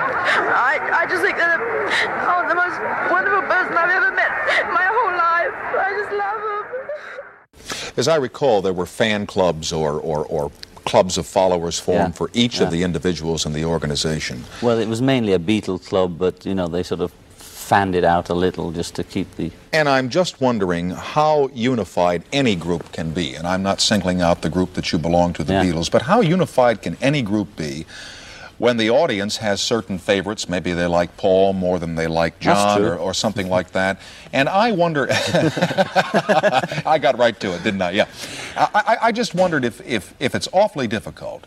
[0.53, 2.79] I, I just think that oh, the most
[3.11, 4.31] wonderful person I've ever met
[4.73, 5.53] my whole life.
[5.75, 7.93] I just love him.
[7.97, 10.51] As I recall, there were fan clubs or, or, or
[10.85, 12.17] clubs of followers formed Yeah.
[12.19, 12.65] for each Yeah.
[12.65, 14.43] of the individuals in the organization.
[14.61, 18.03] Well, it was mainly a Beatle club, but you know they sort of fanned it
[18.03, 19.49] out a little just to keep the.
[19.71, 23.35] And I'm just wondering how unified any group can be.
[23.35, 25.63] And I'm not singling out the group that you belong to, the Yeah.
[25.63, 27.85] Beatles, but how unified can any group be
[28.63, 30.47] when the audience has certain favorites?
[30.47, 33.99] Maybe they like Paul more than they like John or, or something like that.
[34.31, 37.91] And I wonder, I got right to it, didn't I?
[37.91, 38.07] Yeah.
[38.55, 41.45] I, I, I just wondered if, if, if it's awfully difficult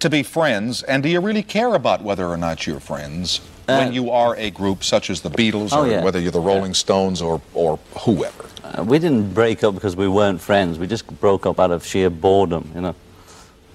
[0.00, 3.94] to be friends, and do you really care about whether or not you're friends when
[3.94, 6.04] you are a group such as the Beatles, oh, or yeah.
[6.04, 8.44] whether you're the Rolling Stones or, or whoever?
[8.62, 10.78] uh, we didn't break up because we weren't friends.
[10.78, 12.94] We just broke up out of sheer boredom, you know.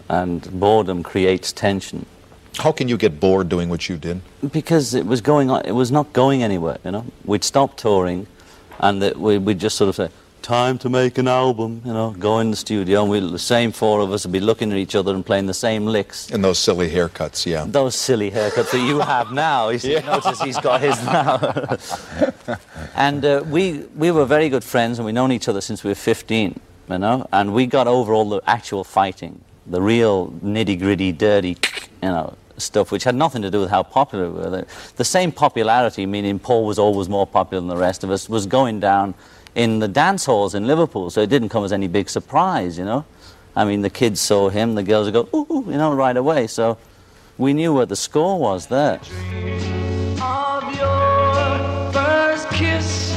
[0.09, 2.05] And boredom creates tension.
[2.57, 4.21] How can you get bored doing what you did?
[4.51, 7.05] Because it was going on, it was not going anywhere, you know.
[7.25, 8.27] We'd stop touring,
[8.79, 10.09] and that we, we'd just sort of say,
[10.43, 13.71] time to make an album, you know, go in the studio, and we, the same
[13.71, 16.29] four of us would be looking at each other and playing the same licks.
[16.29, 17.65] And those silly haircuts, yeah.
[17.65, 19.69] Those silly haircuts that you have now.
[19.69, 21.77] You see, notice he's got his now.
[22.95, 25.89] and uh, we, we were very good friends, and we'd known each other since we
[25.89, 31.13] were 15, you know, and we got over all the actual fighting, the real nitty-gritty,
[31.13, 31.57] dirty,
[32.01, 34.65] you know, stuff which had nothing to do with how popular we were.
[34.95, 38.45] The, same popularity, meaning Paul was always more popular than the rest of us, was
[38.45, 39.13] going down
[39.55, 42.85] in the dance halls in Liverpool, so it didn't come as any big surprise, you
[42.85, 43.05] know.
[43.55, 46.47] I mean, the kids saw him, the girls would go, ooh, you know, right away.
[46.47, 46.77] So
[47.37, 48.99] we knew what the score was there.
[52.51, 53.15] kiss,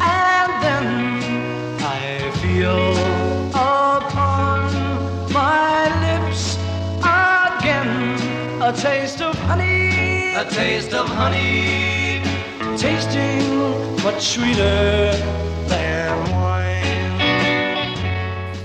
[0.00, 3.15] and then I feel
[8.66, 12.20] a taste of honey, a taste of honey,
[12.76, 15.12] tasting much sweeter
[15.68, 16.82] than wine.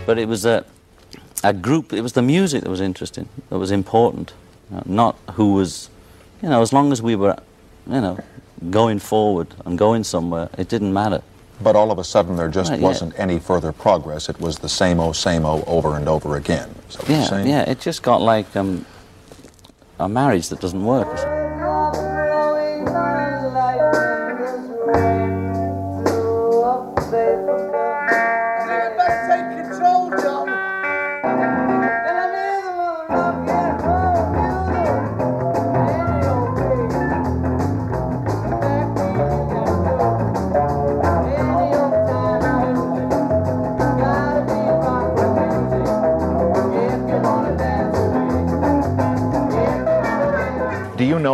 [0.08, 0.66] But it was a,
[1.44, 4.34] a group, it was the music that was interesting, that was important,
[4.74, 5.92] uh, not who was,
[6.42, 7.38] you know, as long as we were,
[7.86, 8.18] you know,
[8.72, 11.22] going forward and going somewhere, it didn't matter.
[11.62, 14.30] But all of a sudden, there just Right, wasn't any further progress.
[14.30, 16.74] It was the same o same o over and over again.
[16.90, 18.84] Is that what you're Yeah, yeah, it just got like um,
[20.02, 21.41] a marriage that doesn't work.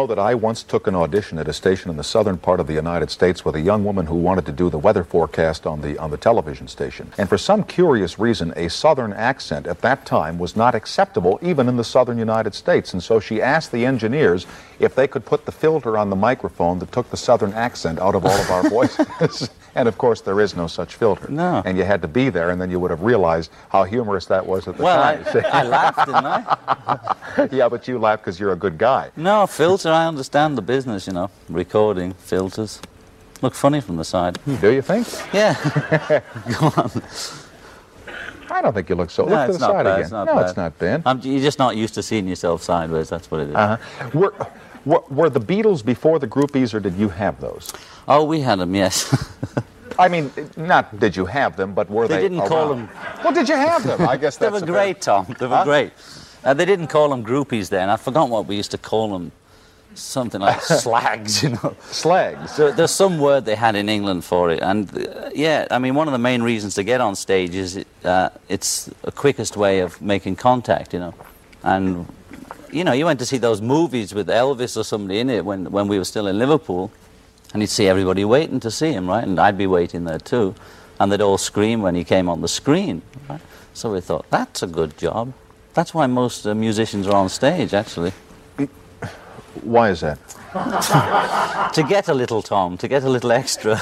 [0.08, 2.74] That I once took an audition at a station in the southern part of the
[2.74, 5.98] United States with a young woman who wanted to do the weather forecast on the
[5.98, 7.12] on the television station?
[7.18, 11.70] And for some curious reason, a southern accent at that time was not acceptable even
[11.70, 12.94] in the southern United States.
[12.94, 14.48] And so she asked the engineers
[14.80, 18.16] if they could put the filter on the microphone that took the southern accent out
[18.16, 19.50] of all of our voices.
[19.78, 21.30] And of course, there is no such filter.
[21.30, 21.62] No.
[21.64, 24.46] And you had to be there, and then you would have realized how humorous that
[24.46, 25.46] was at the Well, I, time.
[25.54, 27.48] I laughed, didn't I?
[27.56, 29.12] yeah, but you laughed because you're a good guy.
[29.16, 32.82] No, filter, I understand the business, you know, recording, filters.
[33.44, 34.40] Look funny from the side.
[34.62, 35.08] Do you think?
[35.32, 35.54] Yeah.
[36.60, 36.92] Go on.
[38.50, 39.26] I don't think you look so.
[39.26, 40.02] No, look to the side bad, again.
[40.02, 40.48] it's not no, bad.
[40.48, 41.04] it's not bad.
[41.06, 43.56] I'm, you're just not used to seeing yourself sideways, that's what it is.
[43.56, 44.10] Uh-huh.
[44.14, 44.34] Were,
[44.86, 47.74] were, were the Beatles before the groupies, or did you have those?
[48.08, 49.14] Oh, we had them, yes.
[50.00, 52.22] I mean, not did you have them, but were They they?
[52.30, 52.90] didn't call them-
[53.24, 54.08] Well, did you have them?
[54.08, 55.26] I guess they were great, Tom.
[55.40, 55.64] They were Huh?
[55.64, 55.92] great.
[56.44, 57.90] Uh, they didn't call them groupies then.
[57.90, 59.32] I forgot what we used to call them.
[59.96, 61.76] Something like slags, you know.
[61.90, 62.52] Slags.
[62.52, 65.96] So there's some word they had in England for it, and uh, yeah, I mean,
[65.96, 69.58] one of the main reasons to get on stage is it, uh, it's the quickest
[69.58, 71.14] way of making contact, you know.
[71.64, 72.06] And
[72.78, 75.72] you know, you went to see those movies with Elvis or somebody in it when
[75.72, 76.92] when we were still in Liverpool,
[77.54, 79.24] and you'd see everybody waiting to see him, right?
[79.24, 80.54] And I'd be waiting there too,
[81.00, 83.02] and they'd all scream when he came on the screen.
[83.30, 83.42] Right?
[83.74, 85.34] So we thought that's a good job.
[85.74, 88.12] That's why most uh, musicians are on stage, actually.
[89.62, 90.18] Why is that?
[91.74, 93.80] to get a little Tom, to get a little extra.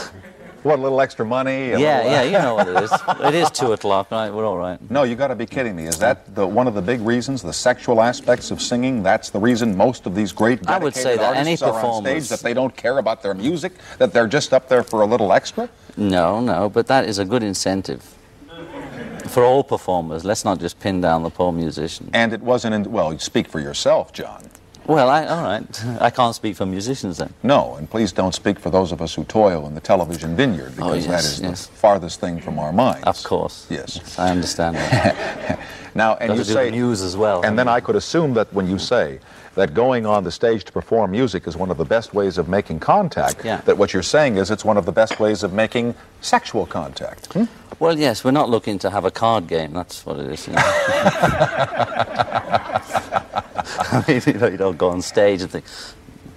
[0.66, 1.70] What, a little extra money?
[1.70, 2.92] Yeah, little- yeah, you know what it is.
[3.26, 4.32] It is two o'clock, right?
[4.34, 4.80] We're all right.
[4.90, 5.86] No, you got to be kidding me.
[5.86, 9.04] Is that the, one of the big reasons, the sexual aspects of singing?
[9.04, 11.76] That's the reason most of these great I would say that any artists are on
[11.76, 15.02] performers- stage that they don't care about their music, that they're just up there for
[15.02, 15.70] a little extra.
[15.98, 18.02] No, no, but that is a good incentive
[19.28, 20.26] for all performers.
[20.26, 22.10] Let's not just pin down the poor musician.
[22.14, 22.92] And it wasn't in.
[22.92, 24.50] Well, you speak for yourself, John.
[24.88, 25.86] Well, I, all right.
[26.00, 27.34] I can't speak for musicians then.
[27.42, 30.76] No, and please don't speak for those of us who toil in the television vineyard
[30.76, 31.66] because Oh, yes, that is yes.
[31.68, 33.04] the farthest thing from our minds.
[33.08, 33.66] Of course.
[33.70, 34.18] Yes.
[34.20, 35.60] I understand that.
[35.96, 37.42] Now, and you say the news as well.
[37.46, 39.18] And then I could assume that when you say
[39.54, 42.50] that going on the stage to perform music is one of the best ways of
[42.50, 43.62] making contact, Yeah.
[43.62, 47.32] that what you're saying is it's one of the best ways of making sexual contact.
[47.32, 47.46] Hmm?
[47.80, 49.72] Well, yes, we're not looking to have a card game.
[49.72, 50.48] That's what it is.
[50.48, 50.62] You know?
[53.80, 55.66] I mean, you, know, you don't go on stage and think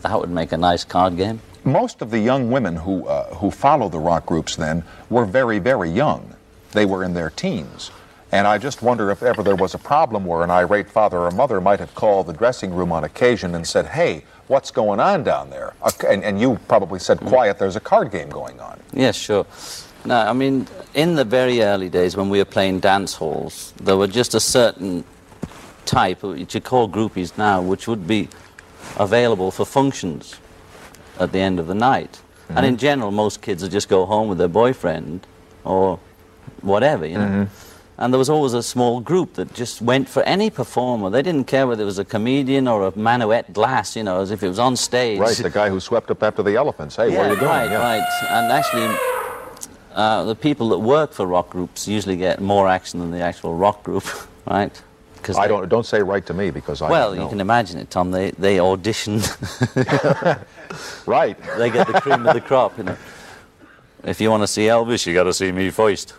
[0.03, 1.41] that would make a nice card game.
[1.65, 5.59] Most of the young women who, uh, who follow the rock groups then were very,
[5.59, 6.35] very young.
[6.73, 7.91] They were in their teens.
[8.31, 11.31] And I just wonder if ever there was a problem where an irate father or
[11.31, 15.25] mother might have called the dressing room on occasion and said, hey, what's going on
[15.25, 15.73] down there?
[16.07, 18.81] And, and you probably said, quiet, there's a card game going on.
[18.93, 19.47] Yes, sure.
[20.05, 23.97] No, I mean, in the very early days when we were playing dance halls, there
[23.97, 25.05] were just a certain
[25.89, 28.29] type, which you call groupies now, which would be
[28.99, 30.37] available for functions
[31.19, 32.21] at the end of the night.
[32.51, 35.27] And in general, most kids would just go home with their boyfriend
[35.65, 35.99] or
[36.63, 37.49] whatever, you know.
[38.01, 41.11] And there was always a small group that just went for any performer.
[41.11, 44.31] They didn't care whether it was a comedian or a Manuette Glass, you know, as
[44.31, 45.19] if it was on stage.
[45.19, 46.95] Right, the guy who swept up after the elephants.
[46.97, 47.51] Hey, yeah, where are you going?
[47.51, 47.79] Right, Yeah.
[47.79, 48.07] right.
[48.31, 48.97] And actually,
[49.95, 53.55] uh, the people that work for rock groups usually get more action than the actual
[53.57, 54.05] rock group,
[54.47, 54.81] right?
[55.29, 57.79] Because I don't don't say right to me because I well, don't you can imagine
[57.79, 58.11] it, Tom.
[58.11, 59.17] They they audition.
[61.07, 61.37] right.
[61.59, 62.97] They get the cream of the crop, you know.
[64.05, 66.15] If you want to see Elvis, you got to see me first.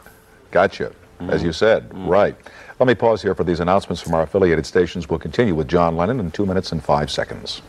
[0.52, 0.92] Gotcha.
[1.22, 1.56] As you mm.
[1.56, 2.08] said, mm.
[2.08, 2.36] right.
[2.78, 5.10] Let me pause here for these announcements from our affiliated stations.
[5.10, 7.62] We'll continue with John Lennon in two minutes and five seconds.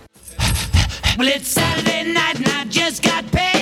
[1.16, 3.59] Well, it's Saturday night and I just got paid.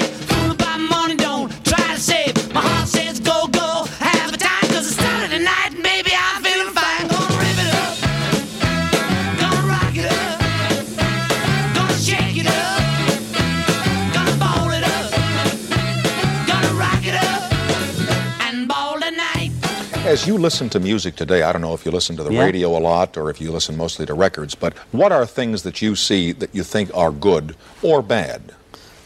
[20.08, 22.44] As you listen to music today, I don't know if you listen to the Yeah.
[22.44, 25.82] radio a lot or if you listen mostly to records, but what are things that
[25.82, 28.54] you see that you think are good or bad?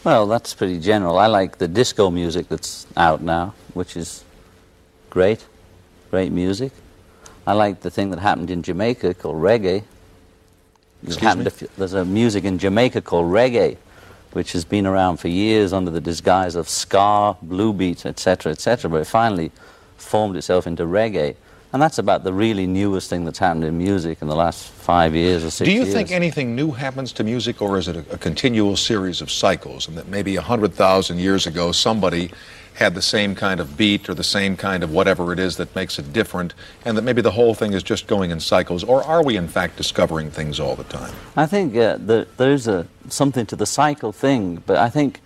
[0.05, 1.18] Well, that's pretty general.
[1.18, 4.22] I like the disco music that's out now, which is
[5.11, 5.44] great,
[6.12, 6.70] great music.
[7.48, 9.78] I like the thing that happened in Jamaica called reggae.
[9.78, 9.84] It
[11.09, 11.48] Excuse happened me?
[11.48, 13.76] a few- there's a music in Jamaica called reggae,
[14.34, 18.88] which has been around for years under the disguise of ska, blue beat, etc., etc.,
[18.88, 19.50] but it finally
[20.03, 21.36] formed itself into reggae.
[21.72, 25.14] And that's about the really newest thing that's happened in music in the last five
[25.14, 25.94] years or six Do you years.
[25.94, 29.88] think anything new happens to music, or is it a, a continual series of cycles?
[29.88, 32.30] And that maybe 100,000 years ago, somebody
[32.74, 35.74] had the same kind of beat or the same kind of whatever it is that
[35.74, 36.53] makes it different,
[36.84, 38.84] and that maybe the whole thing is just going in cycles?
[38.84, 41.14] Or are we, in fact, discovering things all the time?
[41.36, 45.20] I think uh, the, there's a, something to the cycle thing, but I think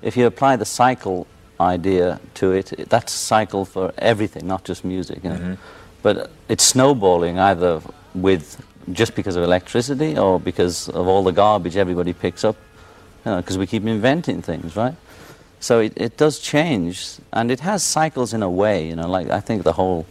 [0.00, 1.26] if you apply the cycle
[1.60, 5.22] idea to it, that's a cycle for everything, not just music.
[5.22, 5.36] You know?
[5.36, 5.54] Mm-hmm.
[6.02, 7.80] But it's snowballing either
[8.14, 12.56] with just because of electricity or because of all the garbage everybody picks up,
[13.24, 14.94] because we keep inventing things, right?
[15.60, 19.08] So it, it does change, and it has cycles in a way, you know.
[19.08, 20.06] Like I think the whole,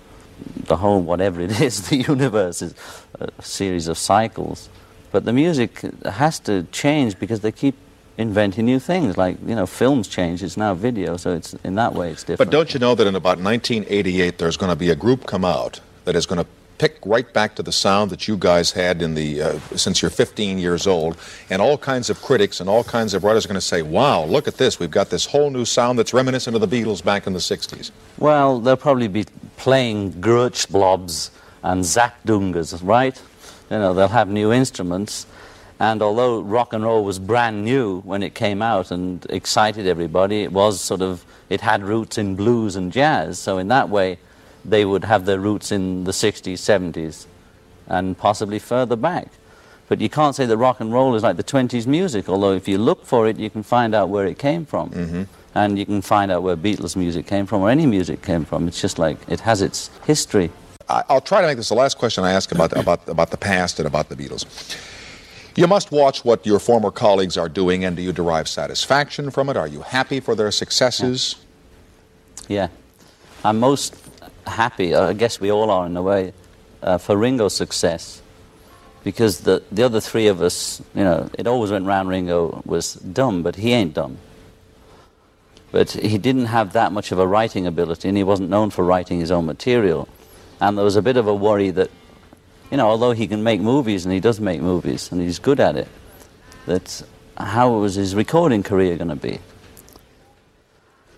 [0.55, 2.73] the whole whatever it is, the universe is
[3.19, 4.69] a series of cycles.
[5.11, 7.75] But the music has to change because they keep
[8.17, 9.17] inventing new things.
[9.17, 12.39] Like you know, films change; it's now video, so it's in that way it's different.
[12.39, 15.45] But don't you know that in about 1988, there's going to be a group come
[15.45, 16.47] out that is going to
[16.81, 20.09] pick right back to the sound that you guys had in the uh, since you're
[20.09, 21.15] 15 years old,
[21.51, 24.25] and all kinds of critics and all kinds of writers are going to say, "Wow,
[24.25, 24.79] look at this!
[24.79, 27.91] We've got this whole new sound that's reminiscent of the Beatles back in the 60s."
[28.17, 29.25] Well, they'll probably be
[29.57, 31.29] playing Grutsch blobs
[31.63, 33.21] and Zakdungas, right?
[33.69, 35.27] You know, they'll have new instruments.
[35.81, 40.43] And although rock and roll was brand new when it came out and excited everybody,
[40.43, 43.39] it was sort of, it had roots in blues and jazz.
[43.39, 44.19] So in that way,
[44.63, 47.25] they would have their roots in the 60s, 70s,
[47.87, 49.29] and possibly further back.
[49.87, 52.67] But you can't say that rock and roll is like the 20s music, although if
[52.67, 54.91] you look for it, you can find out where it came from.
[54.91, 55.23] Mm-hmm.
[55.55, 58.67] And you can find out where Beatles music came from or any music came from.
[58.67, 60.51] It's just like it has its history.
[60.87, 63.79] I'll try to make this the last question I ask about about about the past
[63.79, 64.45] and about the Beatles.
[65.55, 69.49] You must watch what your former colleagues are doing, and do you derive satisfaction from
[69.49, 69.57] it?
[69.57, 71.35] Are you happy for their successes?
[72.47, 72.69] Yeah.
[73.43, 73.95] I'm most
[74.47, 76.33] happy, I guess we all are in a way,
[76.81, 78.21] uh, for Ringo's success.
[79.03, 82.93] Because the, the other three of us, you know, it always went round Ringo was
[82.93, 84.19] dumb, but he ain't dumb.
[85.71, 88.85] But he didn't have that much of a writing ability, and he wasn't known for
[88.85, 90.07] writing his own material.
[90.59, 91.89] And there was a bit of a worry that,
[92.71, 95.59] you know, although he can make movies, and he does make movies, and he's good
[95.59, 95.87] at it,
[96.65, 97.03] that
[97.37, 99.39] how was his recording career going to be?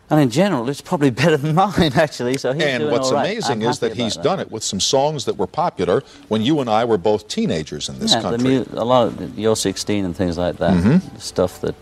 [0.10, 2.38] And in general, it's probably better than mine, actually.
[2.38, 3.32] So he's and doing what's all right.
[3.32, 6.42] amazing I'm is that he's about done it with some songs that were popular when
[6.42, 8.60] you and I were both teenagers in this yeah, country.
[8.60, 10.74] The a lot of You're 16 and things like that.
[10.84, 11.20] Mhm.
[11.20, 11.76] Stuff that.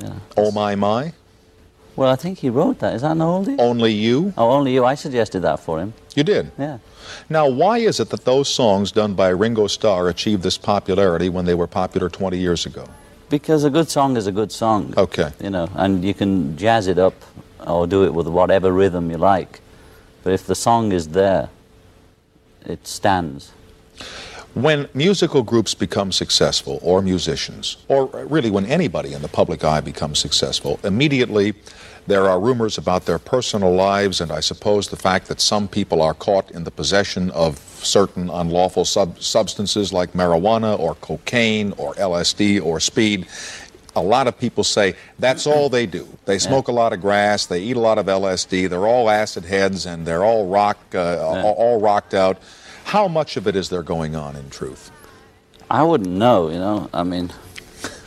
[0.00, 0.14] Yeah.
[0.36, 1.12] Oh my my.
[1.94, 2.94] Well, I think he wrote that.
[2.94, 3.56] Is that an oldie?
[3.58, 4.32] Only you.
[4.36, 4.84] Oh, only you.
[4.84, 5.92] I suggested that for him.
[6.14, 6.50] You did.
[6.58, 6.78] Yeah.
[7.28, 11.44] Now, why is it that those songs done by Ringo Starr achieved this popularity when
[11.44, 12.86] they were popular 20 years ago?
[13.28, 14.94] Because a good song is a good song.
[14.96, 15.32] Okay.
[15.40, 17.14] You know, and you can jazz it up
[17.66, 19.60] or do it with whatever rhythm you like.
[20.22, 21.50] But if the song is there,
[22.64, 23.52] it stands.
[24.54, 29.80] When musical groups become successful, or musicians, or really when anybody in the public eye
[29.80, 31.54] becomes successful, immediately
[32.06, 36.02] There are rumors about their personal lives, and I suppose the fact that some people
[36.02, 41.94] are caught in the possession of certain unlawful sub- substances like marijuana or cocaine or
[41.94, 43.26] LSD or speed.
[43.94, 46.08] A lot of people say that's all they do.
[46.24, 49.44] They smoke a lot of grass, they eat a lot of LSD, they're all acid
[49.44, 52.38] heads, and they're all rock, uh, all, all rocked out.
[52.84, 54.90] How much of it is there going on in truth?
[55.70, 56.90] I wouldn't know, you know.
[56.92, 57.30] I mean,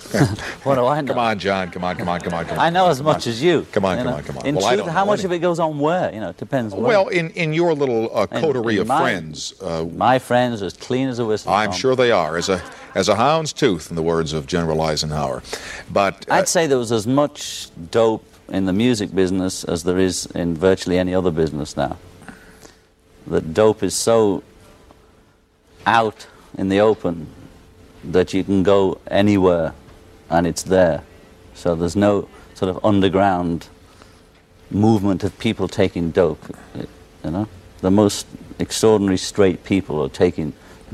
[0.63, 1.13] what do I know?
[1.13, 1.71] Come on, John.
[1.71, 2.65] Come on, come on, come on, come on.
[2.65, 3.13] I know as come on.
[3.13, 3.65] much as you.
[3.71, 4.17] Come on, you come know.
[4.17, 4.45] on, come on.
[4.45, 6.13] In Well, truth, how much any- of it goes on where?
[6.13, 6.73] You know, it depends.
[6.73, 10.73] Well, in, in your little uh, coterie in of my- friends, uh, my friends as
[10.73, 11.51] clean as a whistle.
[11.51, 11.79] I'm Tom.
[11.79, 12.61] sure they are, as a
[12.93, 15.43] as a hound's tooth, in the words of General Eisenhower.
[15.91, 19.97] But uh, I'd say there was as much dope in the music business as there
[19.97, 21.97] is in virtually any other business now.
[23.27, 24.43] That dope is so
[25.85, 26.27] out
[26.57, 27.27] in the open
[28.03, 29.73] that you can go anywhere
[30.30, 31.03] and it's there.
[31.53, 33.67] So there's no sort of underground
[34.71, 36.43] movement of people taking dope.
[37.23, 37.47] You know,
[37.82, 38.28] the most
[38.59, 40.53] extraordinary straight people are taking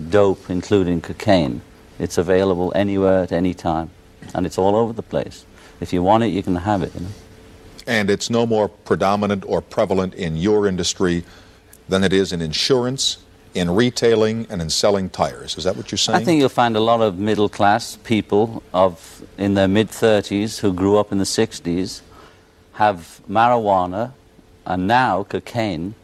[0.09, 1.61] dope, including cocaine.
[1.99, 3.89] It's available anywhere at any time,
[4.33, 5.45] and it's all over the place.
[5.79, 6.93] If you want it, you can have it.
[6.95, 7.09] You know?
[7.87, 11.23] and it's no more predominant or prevalent in your industry
[11.89, 13.20] than it is in insurance,
[13.53, 15.57] in retailing, and in selling tires.
[15.57, 16.21] Is that what you're saying?
[16.21, 20.59] I think you'll find a lot of middle class people of in their mid 30s
[20.59, 22.01] who grew up in the 60s
[22.73, 24.13] have marijuana
[24.65, 25.95] and now cocaine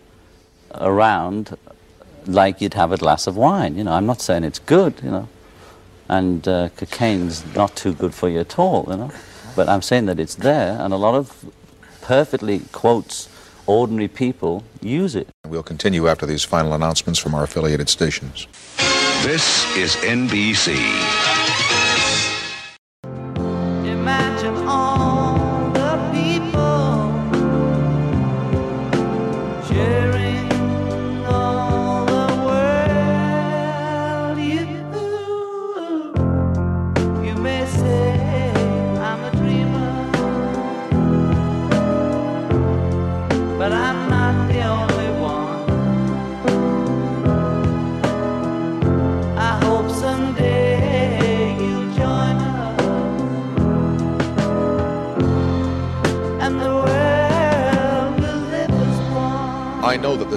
[0.75, 1.57] around
[2.25, 3.77] like you'd have a glass of wine.
[3.77, 5.29] You know, I'm not saying it's good, you know,
[6.09, 9.11] and uh, cocaine's not too good for you at all, you know,
[9.55, 11.45] but I'm saying that it's there, and a lot of
[12.01, 13.29] perfectly quotes
[13.67, 15.27] ordinary people use it.
[15.47, 18.47] We'll continue after these final announcements from our affiliated stations.
[19.23, 20.75] This is NBC.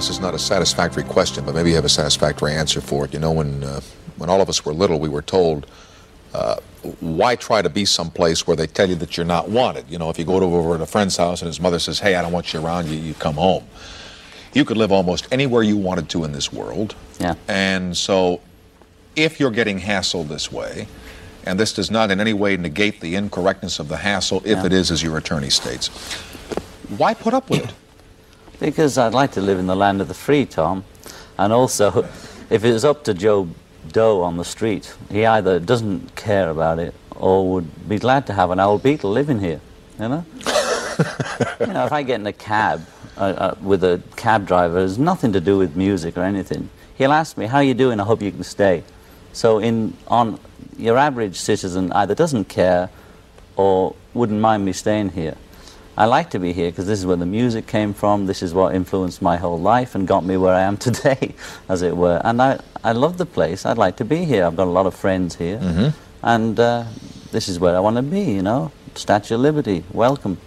[0.01, 3.13] This is not a satisfactory question, but maybe you have a satisfactory answer for it.
[3.13, 3.81] You know, when uh,
[4.17, 5.67] when all of us were little, we were told,
[6.33, 6.55] uh,
[7.01, 10.09] "Why try to be someplace where they tell you that you're not wanted?" You know,
[10.09, 12.31] if you go over to a friend's house and his mother says, "Hey, I don't
[12.31, 13.63] want you around," you, you come home.
[14.55, 16.95] You could live almost anywhere you wanted to in this world.
[17.19, 17.35] Yeah.
[17.47, 18.41] And so,
[19.15, 20.87] if you're getting hassled this way,
[21.45, 24.65] and this does not in any way negate the incorrectness of the hassle, if Yeah.
[24.65, 25.89] it is as your attorney states,
[26.97, 27.73] why put up with it?
[28.61, 30.85] Because I'd like to live in the land of the free, Tom.
[31.39, 32.03] And also,
[32.51, 33.49] if it was up to Joe
[33.91, 38.33] Doe on the street, he either doesn't care about it or would be glad to
[38.33, 39.59] have an old Beatle living here,
[39.99, 40.25] you know?
[41.59, 42.85] you know, if I get in a cab
[43.17, 46.69] uh, uh, with a cab driver, it's nothing to do with music or anything.
[46.95, 47.99] He'll ask me, how you doing?
[47.99, 48.83] I hope you can stay.
[49.33, 50.39] So in, on
[50.77, 52.91] your average citizen either doesn't care
[53.55, 55.35] or wouldn't mind me staying here.
[55.97, 58.25] I like to be here because this is where the music came from.
[58.25, 61.35] This is what influenced my whole life and got me where I am today,
[61.69, 62.21] as it were.
[62.23, 63.65] And I, I love the place.
[63.65, 64.45] I'd like to be here.
[64.45, 65.57] I've got a lot of friends here.
[65.59, 65.93] Mhm.
[66.23, 66.85] And uh,
[67.31, 68.71] this is where I want to be, you know.
[68.95, 70.37] Statue of Liberty, welcome.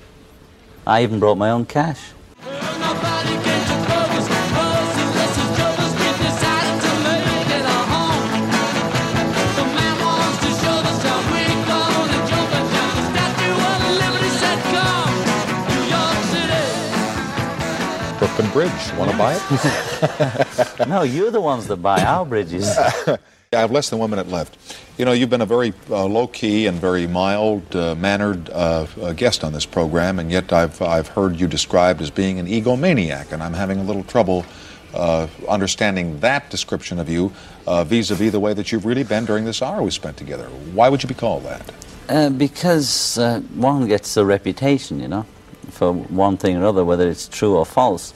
[0.87, 2.13] I even brought my own cash.
[18.35, 20.89] Brooklyn Bridge, want to buy it?
[20.89, 22.69] no, you're the ones that buy our bridges.
[22.77, 23.19] I
[23.53, 24.59] have less than one minute left.
[24.99, 29.53] You know, you've been a very uh, low-key and very mild-mannered uh, uh, guest on
[29.53, 33.53] this program, and yet I've I've heard you described as being an egomaniac, and I'm
[33.53, 34.45] having a little trouble
[34.95, 37.33] uh, understanding that description of you
[37.69, 40.47] uh, vis-a-vis the way that you've really been during this hour we spent together.
[40.73, 41.73] Why would you be called that?
[42.09, 45.25] Uh, because uh, one gets a reputation, you know,
[45.71, 48.13] for one thing or other, whether it's true or false.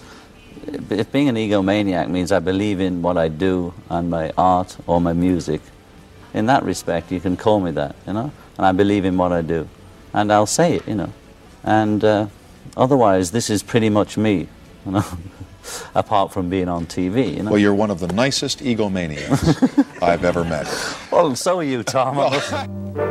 [0.91, 5.01] If being an egomaniac means I believe in what I do and my art or
[5.01, 5.61] my music,
[6.35, 9.33] in that respect, you can call me that, you know, and I believe in what
[9.33, 9.69] I do,
[10.13, 11.13] and I'll say it, you know,
[11.65, 12.27] and uh,
[12.77, 14.49] otherwise, this is pretty much me,
[14.85, 15.05] you know,
[15.95, 17.51] apart from being on TV, you know.
[17.51, 20.67] Well, you're one of the nicest egomaniacs I've ever met.
[21.11, 22.19] Well, so are you, Tom.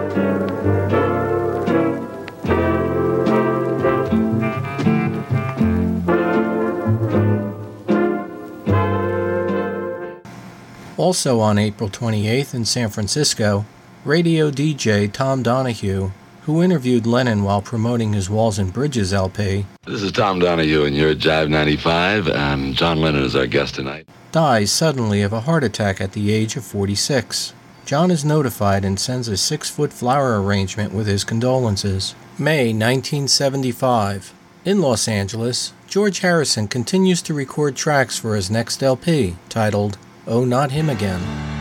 [11.08, 13.64] Also on April 28th in San Francisco,
[14.04, 20.02] radio DJ Tom Donahue, who interviewed Lennon while promoting his Walls and Bridges LP, This
[20.02, 22.28] is Tom Donahue, and you're at Jive 95.
[22.28, 24.06] and John Lennon is our guest tonight.
[24.34, 27.54] dies suddenly of a heart attack at the age of 46.
[27.86, 32.16] John is notified and sends a six foot flower arrangement with his condolences.
[32.38, 34.34] May 1975.
[34.66, 39.98] In Los Angeles, George Harrison continues to record tracks for his next LP, titled
[40.30, 41.57] Oh Not Him Again.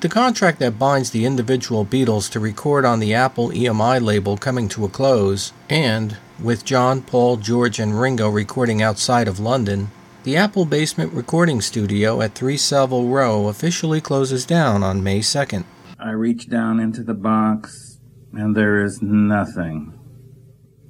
[0.00, 4.38] With the contract that binds the individual Beatles to record on the Apple EMI label
[4.38, 9.90] coming to a close, and with John, Paul, George, and Ringo recording outside of London,
[10.24, 15.64] the Apple Basement Recording Studio at 3 Savile Row officially closes down on May 2nd.
[15.98, 18.00] I reach down into the box,
[18.32, 19.98] and there is nothing.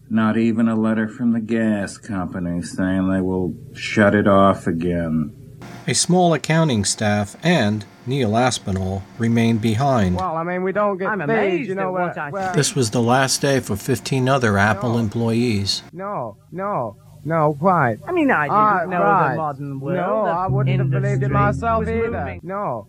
[0.09, 5.35] Not even a letter from the gas company saying they will shut it off again.
[5.87, 10.17] A small accounting staff and Neil Aspinall remained behind.
[10.17, 12.19] Well, I mean, we don't get I'm paid, amazed you know what what?
[12.19, 15.83] I This was the last day for 15 other Apple employees.
[15.93, 17.99] No, no, no, quite.
[18.07, 19.31] I mean, I didn't Ah, know right.
[19.33, 19.97] the modern world.
[19.97, 22.11] No, I wouldn't have believed it myself either.
[22.11, 22.41] moving.
[22.43, 22.87] No.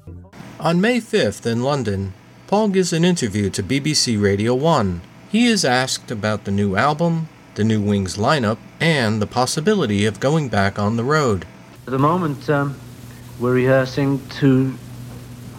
[0.60, 2.14] On May 5th in London,
[2.48, 5.02] Paul gives an interview to BBC Radio 1.
[5.30, 10.20] He is asked about the new album, the new Wings lineup, and the possibility of
[10.20, 11.46] going back on the road.
[11.92, 12.78] At the moment, um,
[13.38, 14.74] we're rehearsing to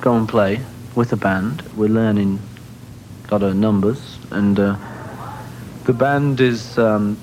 [0.01, 0.63] go and play
[0.95, 1.61] with a band.
[1.77, 2.41] We're learning
[3.29, 4.79] a lot of numbers, and uh,
[5.85, 7.19] the band is um,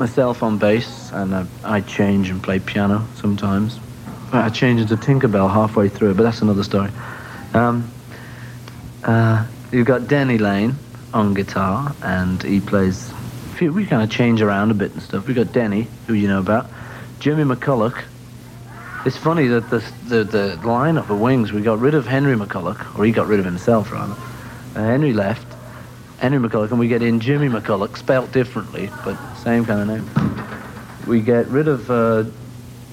[0.00, 3.78] myself on bass, and I, I change and play piano sometimes.
[4.32, 6.90] I change into Tinkerbell halfway through but that's another story.
[7.54, 7.88] Um,
[9.04, 10.74] uh, you've got Denny Laine
[11.14, 13.12] on guitar, and he plays.
[13.60, 15.28] We kind of change around a bit and stuff.
[15.28, 16.66] We've got Denny, who you know about,
[17.20, 18.02] Jimmy McCulloch.
[19.06, 19.78] It's funny that the,
[20.08, 23.38] the, the lineup of Wings, we got rid of Henry McCulloch, or he got rid
[23.38, 24.12] of himself, rather.
[24.76, 25.46] Uh, Henry left,
[26.18, 31.06] Henry McCulloch, and we get in Jimmy McCulloch, spelt differently, but same kind of name.
[31.06, 32.24] We get rid of uh,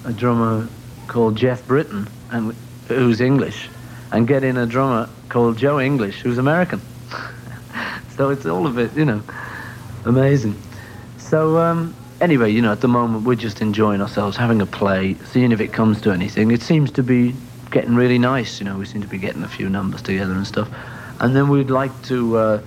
[0.05, 0.69] a drummer
[1.07, 2.55] called Geoff Britton, and
[2.87, 3.67] who's English,
[4.13, 6.79] and get in a drummer called Joe English, who's American.
[8.15, 9.21] so it's all of it, you know,
[10.05, 10.55] amazing.
[11.17, 15.15] So um, anyway, you know, at the moment we're just enjoying ourselves, having a play,
[15.31, 16.51] seeing if it comes to anything.
[16.51, 17.35] It seems to be
[17.71, 18.77] getting really nice, you know.
[18.77, 20.69] We seem to be getting a few numbers together and stuff,
[21.19, 22.61] and then we'd like to uh,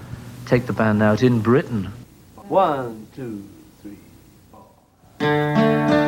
[0.47, 1.93] take the band out in Britain.
[2.49, 3.45] One, two.
[5.23, 6.00] All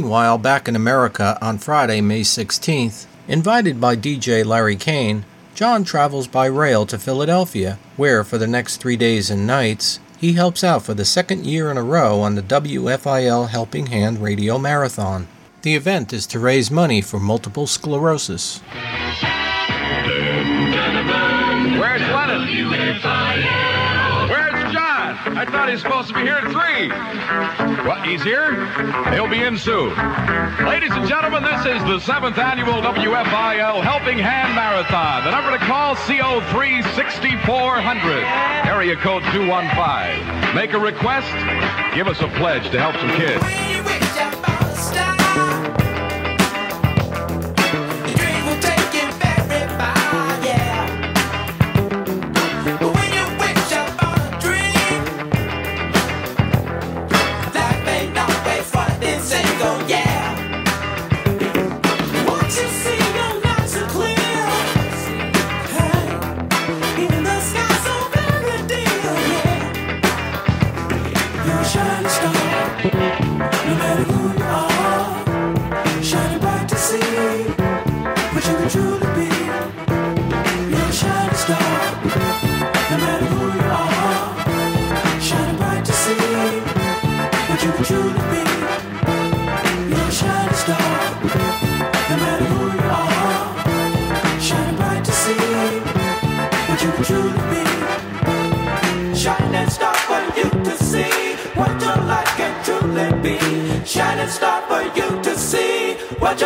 [0.00, 6.26] Meanwhile, back in America on Friday, May 16th, invited by DJ Larry Kane, John travels
[6.26, 10.84] by rail to Philadelphia, where for the next three days and nights, he helps out
[10.84, 15.28] for the second year in a row on the WFIL Helping Hand Radio Marathon.
[15.60, 18.62] The event is to raise money for multiple sclerosis.
[21.78, 23.59] Where's Lennon?
[25.40, 26.92] I thought he was supposed to be here at three.
[27.88, 28.04] What?
[28.04, 28.60] He's here?
[29.16, 29.88] He'll be in soon.
[30.68, 35.24] Ladies and gentlemen, this is the seventh annual WFIL Helping Hand Marathon.
[35.24, 40.54] The number to call CO3 6400, area code 215.
[40.54, 41.32] Make a request.
[41.96, 43.79] Give us a pledge to help some kids.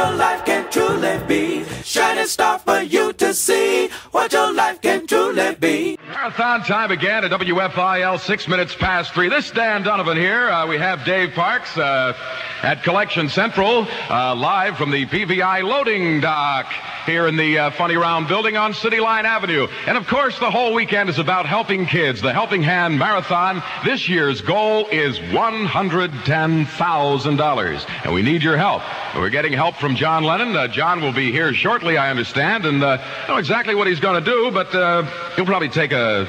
[0.04, 1.64] Your life can truly be.
[1.82, 4.63] Shining star for you to see what your life
[6.44, 9.30] Marathon time again at WFIL, six minutes past three.
[9.30, 10.50] This is Dan Donovan here.
[10.50, 12.12] Uh, we have Dave Parks uh,
[12.62, 16.70] at Collection Central, uh, live from the PVI loading dock
[17.06, 19.68] here in the uh, Funny Round building on City Line Avenue.
[19.86, 22.20] And of course, the whole weekend is about helping kids.
[22.20, 23.62] The Helping Hand Marathon.
[23.84, 27.86] This year's goal is $110,000.
[28.04, 28.82] And we need your help.
[29.14, 30.54] We're getting help from John Lennon.
[30.56, 33.86] Uh, John will be here shortly, I understand, and uh, I don't know exactly what
[33.86, 34.68] he's going to do, but
[35.36, 36.28] he'll probably take a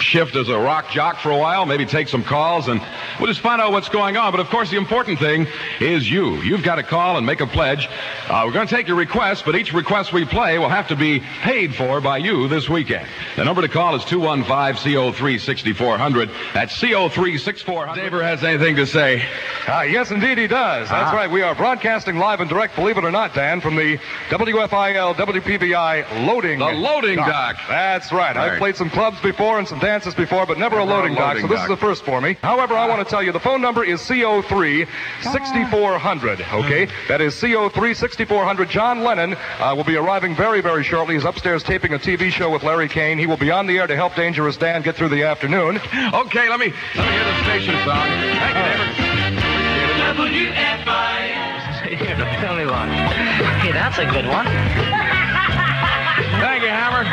[0.00, 2.80] shift as a rock jock for a while, maybe take some calls, and
[3.18, 4.30] we'll just find out what's going on.
[4.32, 5.46] But of course, the important thing
[5.80, 6.36] is you.
[6.42, 7.88] You've got to call and make a pledge.
[8.28, 10.96] Uh, we're going to take your requests, but each request we play will have to
[10.96, 13.06] be paid for by you this weekend.
[13.36, 16.30] The number to call is 215-CO3-6400.
[16.54, 17.96] That's CO3-6400.
[17.96, 19.24] Daver has anything to say.
[19.68, 20.88] Ah, yes, indeed, he does.
[20.88, 21.16] That's Ah.
[21.16, 21.30] right.
[21.30, 23.98] We are broadcasting live and direct, believe it or not, Dan, from the
[24.30, 27.56] WFIL WPVI loading The loading dock.
[27.68, 28.36] That's right.
[28.36, 28.58] All I've right.
[28.58, 31.34] played some clubs before and some dances before, but never, Never a loading, a dock.
[31.34, 32.36] loading So this is the first for me.
[32.42, 34.86] However, I want to tell you the phone number is CO3
[35.22, 36.40] 6400.
[36.40, 38.68] Okay, that is CO3 6400.
[38.68, 41.14] John Lennon uh, will be arriving very, very shortly.
[41.14, 43.16] He's upstairs taping a TV show with Larry Kane.
[43.16, 45.76] He will be on the air to help Dangerous Dan get through the afternoon.
[45.76, 48.06] Okay, let me let me hear the station song.
[48.42, 48.86] Thank you, David.
[51.86, 52.88] You're the only one.
[52.88, 54.46] Hey, that's a good one.
[56.42, 57.04] Thank you, Hammer.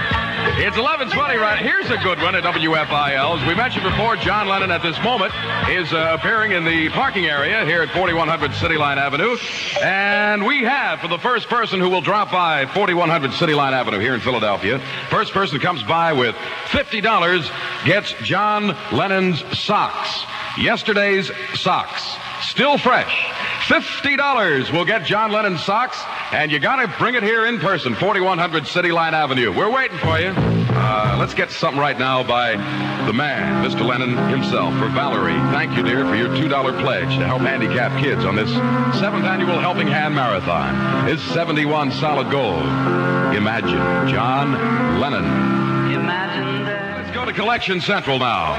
[0.55, 1.57] It's 11:20 right.
[1.57, 3.41] Here's a good one at WFIL.
[3.41, 5.33] As we mentioned before, John Lennon at this moment
[5.67, 9.35] is uh, appearing in the parking area here at 4100 City Line Avenue,
[9.81, 13.97] and we have for the first person who will drop by 4100 City Line Avenue
[13.97, 14.79] here in Philadelphia.
[15.09, 16.35] First person comes by with
[16.67, 20.23] $50 gets John Lennon's socks.
[20.59, 23.13] Yesterday's socks, still fresh.
[23.67, 27.95] $50 will get John Lennon socks, and you got to bring it here in person,
[27.95, 29.55] 4100 City Line Avenue.
[29.55, 30.33] We're waiting for you.
[30.75, 32.51] Uh, let's get something right now by
[33.05, 33.85] the man, Mr.
[33.85, 35.33] Lennon himself, for Valerie.
[35.53, 38.51] Thank you, dear, for your $2 pledge to help handicapped kids on this
[38.99, 41.07] seventh annual Helping Hand Marathon.
[41.07, 42.63] It's 71 solid gold.
[43.35, 45.52] Imagine John Lennon.
[47.25, 48.53] To Collection Central now.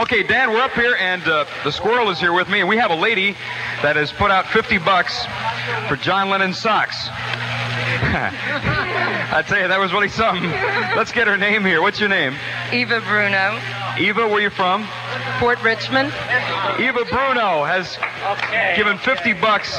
[0.00, 2.76] Okay, Dan, we're up here, and uh, the squirrel is here with me, and we
[2.76, 3.32] have a lady
[3.82, 5.26] that has put out 50 bucks
[5.88, 7.08] for John Lennon socks.
[8.12, 10.48] I tell you, that was really something.
[10.96, 11.82] Let's get her name here.
[11.82, 12.36] What's your name?
[12.72, 13.58] Eva Bruno,
[13.98, 14.86] Eva, where you from?
[15.38, 16.12] Port Richmond.
[16.78, 17.98] Eva Bruno has
[18.76, 19.76] given 50 bucks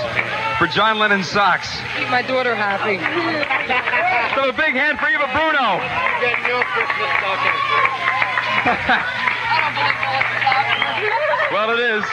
[0.58, 1.70] for John Lennon's socks.
[1.98, 2.98] Keep my daughter happy.
[4.36, 5.80] So a big hand for Eva Bruno.
[11.52, 12.04] well, it is.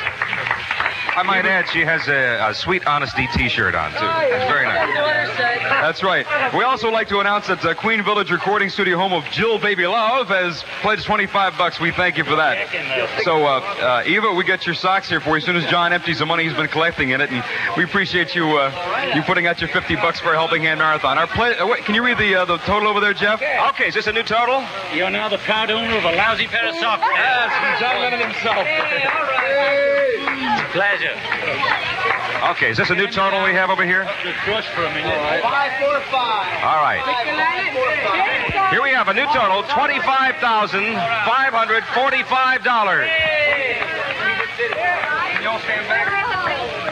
[1.18, 3.96] I might add, she has a, a sweet honesty T-shirt on too.
[4.00, 5.36] It's very nice.
[5.36, 6.24] That's right.
[6.54, 9.86] We also like to announce that uh, Queen Village Recording Studio, home of Jill Baby
[9.88, 11.80] Love, has pledged 25 bucks.
[11.80, 12.68] We thank you for that.
[13.24, 15.92] So, uh, uh, Eva, we get your socks here for you as soon as John
[15.92, 17.42] empties the money he's been collecting in it, and
[17.76, 21.18] we appreciate you uh, you putting out your 50 bucks for a Helping Hand Marathon.
[21.18, 23.42] Our ple- uh, wait, can you read the uh, the total over there, Jeff?
[23.70, 24.64] Okay, is this a new total?
[24.94, 27.02] You're now the proud owner of a lousy pair of socks.
[27.02, 28.66] Yes, from John Lennon himself.
[28.66, 30.68] Hey, all right.
[30.72, 31.07] Pleasure.
[32.50, 34.04] Okay, is this a new total we have over here?
[34.22, 35.42] Just crush for a minute.
[35.42, 36.64] Five, four, five.
[36.64, 37.02] All right.
[38.70, 40.94] Here we have a new total, twenty-five thousand
[41.26, 43.08] five hundred forty-five dollars.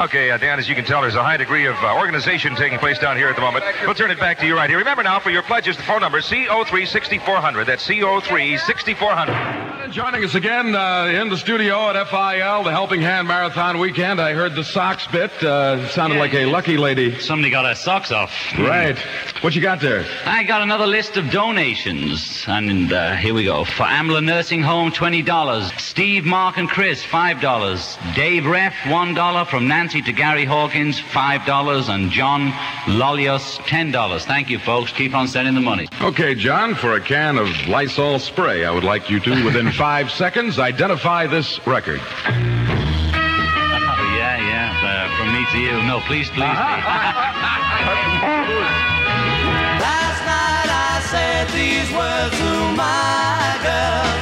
[0.01, 2.79] Okay, uh, Dan, as you can tell, there's a high degree of uh, organization taking
[2.79, 3.65] place down here at the moment.
[3.83, 4.79] We'll turn it back to you right here.
[4.79, 7.65] Remember now, for your pledges, the phone number is CO3-6400.
[7.65, 7.87] That's
[9.87, 9.93] CO3-6400.
[9.93, 14.21] Joining us again uh, in the studio at FIL, the Helping Hand Marathon Weekend.
[14.21, 15.31] I heard the socks bit.
[15.43, 17.19] Uh, sounded like a lucky lady.
[17.19, 18.33] Somebody got our socks off.
[18.59, 18.97] Right.
[19.47, 20.05] What you got there?
[20.25, 22.45] I got another list of donations.
[22.49, 23.65] And uh, here we go.
[23.65, 25.79] For Amla Nursing Home, $20.
[25.79, 28.15] Steve, Mark, and Chris, $5.
[28.17, 29.47] Dave Ref, $1.
[29.47, 31.89] From Nancy to Gary Hawkins, $5.
[31.89, 32.53] And John
[32.89, 34.25] Lolios, $10.
[34.25, 34.91] Thank you, folks.
[34.91, 35.87] Keep on sending the money.
[36.01, 40.11] Okay, John, for a can of Lysol spray, I would like you to, within five
[40.11, 42.01] seconds, identify this record.
[44.17, 44.73] Yeah, yeah.
[44.83, 45.83] Uh, from me to you.
[45.87, 47.53] No, please, please, I
[51.07, 54.16] said these words to my girl.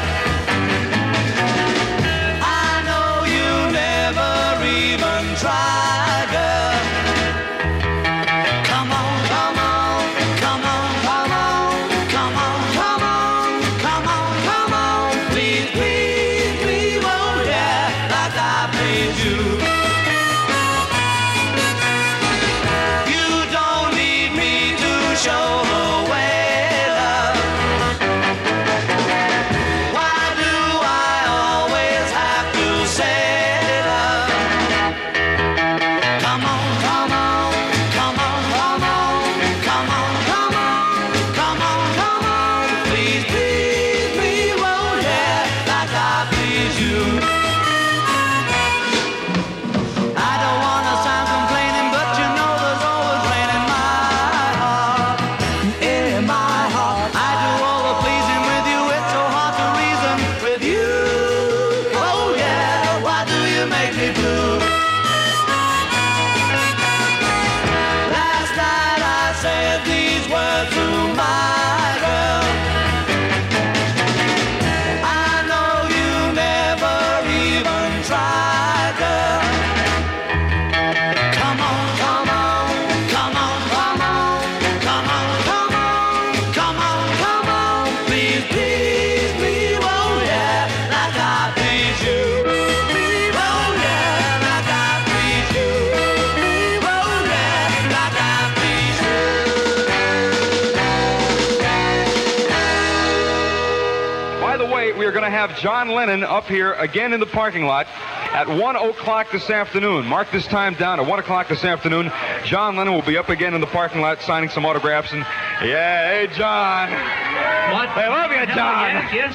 [105.25, 107.87] Going to have John Lennon up here again in the parking lot
[108.35, 110.05] at 1 o'clock this afternoon.
[110.05, 112.13] Mark this time down at 1 o'clock this afternoon.
[112.45, 115.15] John Lennon will be up again in the parking lot signing some autographs.
[115.15, 115.25] And
[115.63, 116.91] yeah, hey, John.
[116.91, 117.89] What?
[117.89, 118.95] I love you, John.
[119.13, 119.35] Yes, yes.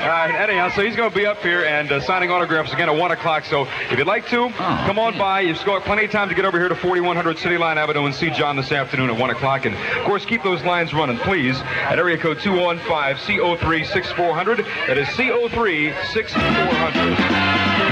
[0.00, 2.88] All right, anyhow, so he's going to be up here and uh, signing autographs again
[2.88, 3.44] at 1 o'clock.
[3.44, 5.40] So if you'd like to, come on by.
[5.40, 8.14] You've got plenty of time to get over here to 4100 City Line Avenue and
[8.14, 9.66] see John this afternoon at 1 o'clock.
[9.66, 14.64] And, of course, keep those lines running, please, at area code 215 CO3 6400.
[14.86, 17.84] That is CO3 6400.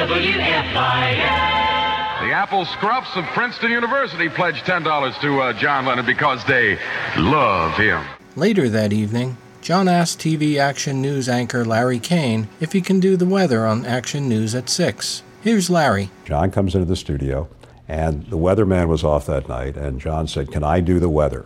[0.00, 0.06] The
[2.40, 6.78] Apple Scruffs of Princeton University pledged $10 to uh, John Lennon because they
[7.18, 8.02] love him.
[8.34, 13.18] Later that evening, John asked TV Action News anchor Larry Kane if he can do
[13.18, 15.22] the weather on Action News at 6.
[15.42, 16.08] Here's Larry.
[16.24, 17.46] John comes into the studio,
[17.86, 21.44] and the weatherman was off that night, and John said, Can I do the weather?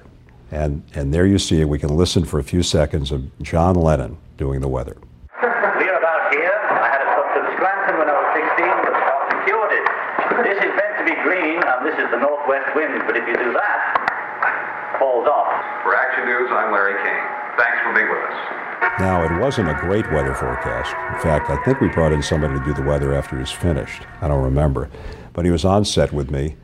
[0.52, 1.68] And, and there you see it.
[1.68, 4.96] We can listen for a few seconds of John Lennon doing the weather.
[5.42, 6.54] We're about here.
[6.70, 10.04] I had a touch of Scranton when I was 16, but Scott secured it.
[10.42, 13.35] This is meant to be green, and this is the northwest wind, but if you
[13.35, 15.51] do that, falls off.
[15.82, 17.59] For Action News, I'm Larry Kane.
[17.59, 19.01] Thanks for being with us.
[19.01, 20.95] Now, it wasn't a great weather forecast.
[21.12, 23.51] In fact, I think we brought in somebody to do the weather after he was
[23.51, 24.03] finished.
[24.20, 24.91] I don't remember.
[25.32, 26.55] But he was on set with me,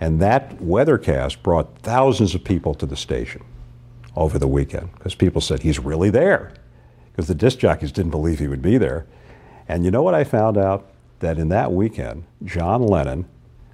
[0.00, 3.42] and that weathercast brought thousands of people to the station
[4.14, 6.54] over the weekend because people said, he's really there.
[7.10, 9.06] Because the disc jockeys didn't believe he would be there.
[9.66, 10.86] And you know what I found out?
[11.18, 13.26] That in that weekend, John Lennon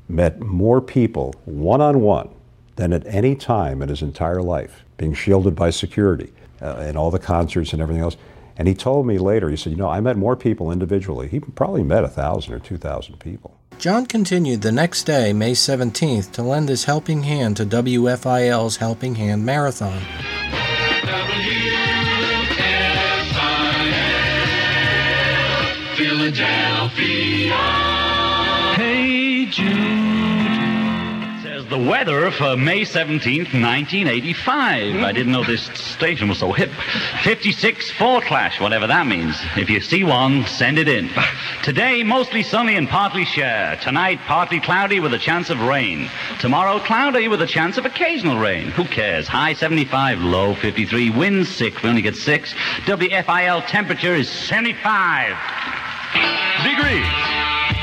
[0.08, 2.28] met more people one on one
[2.76, 7.10] than at any time in his entire life, being shielded by security uh, and all
[7.10, 8.16] the concerts and everything else.
[8.58, 11.28] And he told me later, he said, You know, I met more people individually.
[11.28, 13.58] He probably met a 1,000 or 2,000 people.
[13.78, 19.16] John continued the next day, May 17th, to lend his helping hand to WFIL's Helping
[19.16, 20.00] Hand Marathon.
[25.96, 27.95] Philadelphia.
[29.46, 31.42] Hey Jude.
[31.44, 34.96] Says the weather for May 17th, 1985.
[34.96, 36.72] I didn't know this station was so hip.
[37.22, 39.36] 56 4 Clash, whatever that means.
[39.56, 41.10] If you see one, send it in.
[41.62, 43.76] Today, mostly sunny and partly share.
[43.76, 46.10] Tonight, partly cloudy with a chance of rain.
[46.40, 48.72] Tomorrow, cloudy with a chance of occasional rain.
[48.72, 49.28] Who cares?
[49.28, 51.82] High 75, low 53, winds 6.
[51.84, 52.52] We only get 6.
[52.52, 55.36] WFIL temperature is 75
[56.64, 57.35] degrees.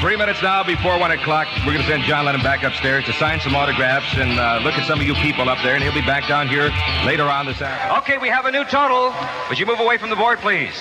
[0.03, 1.47] Three minutes now before one o'clock.
[1.59, 4.73] We're going to send John Lennon back upstairs to sign some autographs and uh, look
[4.73, 6.73] at some of you people up there, and he'll be back down here
[7.05, 7.97] later on this afternoon.
[7.99, 9.15] Okay, we have a new total.
[9.47, 10.75] Would you move away from the board, please?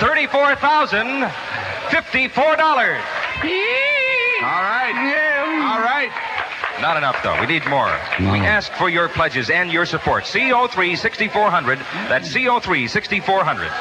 [0.00, 1.32] Thirty-four thousand
[1.88, 3.00] fifty-four dollars.
[4.44, 4.92] All right.
[5.72, 6.12] All right.
[6.82, 7.40] Not enough, though.
[7.40, 7.88] We need more.
[8.20, 10.24] We ask for your pledges and your support.
[10.24, 11.78] CO3 6400.
[12.10, 13.72] That's CO3 6400.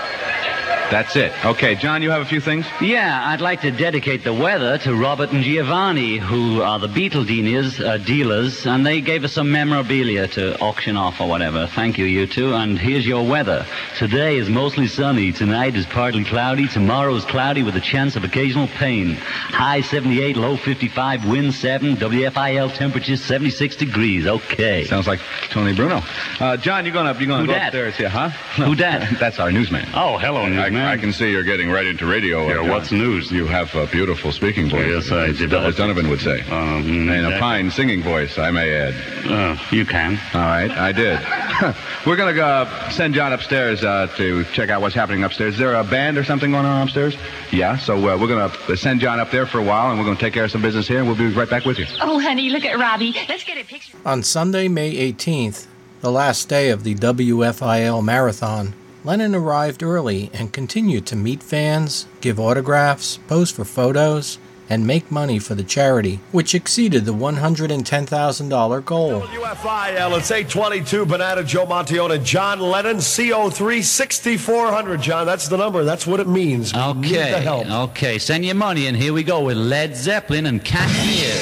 [0.91, 1.31] That's it.
[1.45, 2.65] Okay, John, you have a few things?
[2.81, 7.79] Yeah, I'd like to dedicate the weather to Robert and Giovanni, who are the Beetledenias
[7.79, 11.65] uh, dealers, and they gave us some memorabilia to auction off or whatever.
[11.67, 12.53] Thank you, you two.
[12.53, 13.65] And here's your weather.
[13.97, 15.31] Today is mostly sunny.
[15.31, 16.67] Tonight is partly cloudy.
[16.67, 19.13] Tomorrow is cloudy with a chance of occasional pain.
[19.15, 24.27] High 78, low 55, wind 7, WFIL temperature 76 degrees.
[24.27, 24.83] Okay.
[24.83, 26.01] Sounds like Tony Bruno.
[26.41, 27.17] Uh, John, you're going up.
[27.21, 27.67] you're gonna go dat?
[27.67, 28.27] upstairs here, huh?
[28.57, 29.09] Who dat?
[29.21, 29.87] That's our newsman.
[29.93, 30.80] Oh, hello, newsman.
[30.81, 32.47] I, I can see you're getting right into radio.
[32.47, 32.69] Yeah, John.
[32.69, 33.31] what's news?
[33.31, 34.87] You have a beautiful speaking voice.
[34.87, 36.41] Yes, I as, developed as Donovan would say.
[36.41, 38.93] Um, and a fine singing voice, I may add.
[39.25, 40.19] Uh, you can.
[40.33, 41.19] All right, I did.
[42.05, 45.53] We're gonna go uh, send John upstairs uh, to check out what's happening upstairs.
[45.53, 47.15] Is there a band or something going on upstairs?
[47.51, 47.77] Yeah.
[47.77, 50.33] So uh, we're gonna send John up there for a while, and we're gonna take
[50.33, 51.85] care of some business here, and we'll be right back with you.
[52.01, 53.13] Oh, honey, look at Robbie.
[53.29, 53.97] Let's get a picture.
[54.05, 55.67] On Sunday, May 18th,
[56.01, 62.05] the last day of the WFIL marathon, Lennon arrived early and continued to meet fans,
[62.21, 64.37] give autographs, pose for photos,
[64.69, 69.21] and make money for the charity, which exceeded the $110,000 goal.
[69.21, 75.01] WFIL, it's uh, 822, Banana Joe Montione, John Lennon, CO3 6400.
[75.01, 75.83] John, that's the number.
[75.83, 76.71] That's what it means.
[76.73, 77.67] We need the Okay, help.
[77.89, 78.17] okay.
[78.17, 81.35] Send your money, and here we go with Led Zeppelin and Kashmir.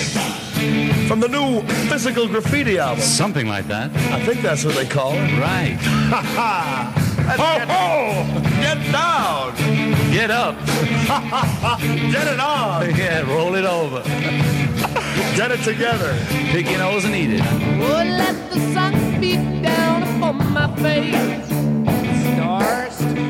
[1.08, 3.04] From the new Physical Graffiti album.
[3.04, 3.92] Something like that.
[4.12, 5.40] I think that's what they call it.
[5.40, 5.78] Right.
[5.80, 7.09] Ha ha!
[7.38, 8.42] Ho ho!
[8.62, 9.54] Get down!
[10.12, 10.56] Get up.
[12.12, 12.90] Get it on!
[12.96, 14.02] Yeah, roll it over.
[15.36, 16.18] Get it together.
[16.52, 17.42] Pick your nose and eat it.
[17.42, 21.48] Oh, let the sun beat down upon my face.
[22.36, 23.29] Stars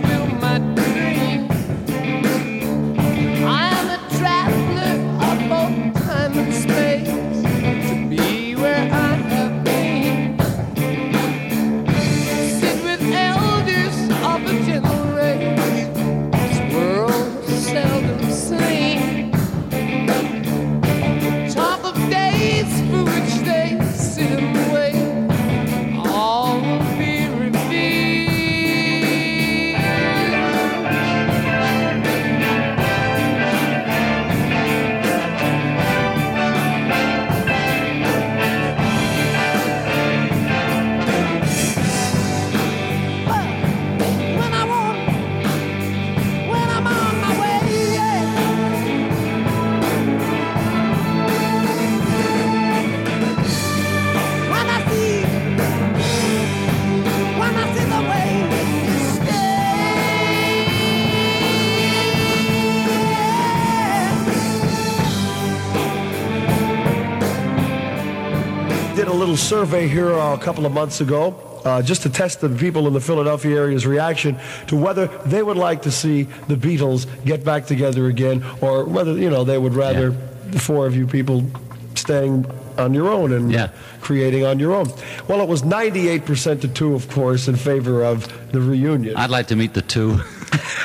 [69.50, 71.34] survey here uh, a couple of months ago.
[71.66, 75.58] Uh, just to test the people in the Philadelphia area's reaction to whether they would
[75.58, 79.74] like to see the Beatles get back together again, or whether you know they would
[79.74, 80.12] rather
[80.52, 81.44] the four of you people
[81.96, 82.46] staying
[82.78, 83.52] on your own and
[84.02, 84.88] creating on your own.
[85.28, 89.18] Well, it was 98% to two, of course, in favor of the reunion.
[89.18, 90.22] I'd like to meet the two.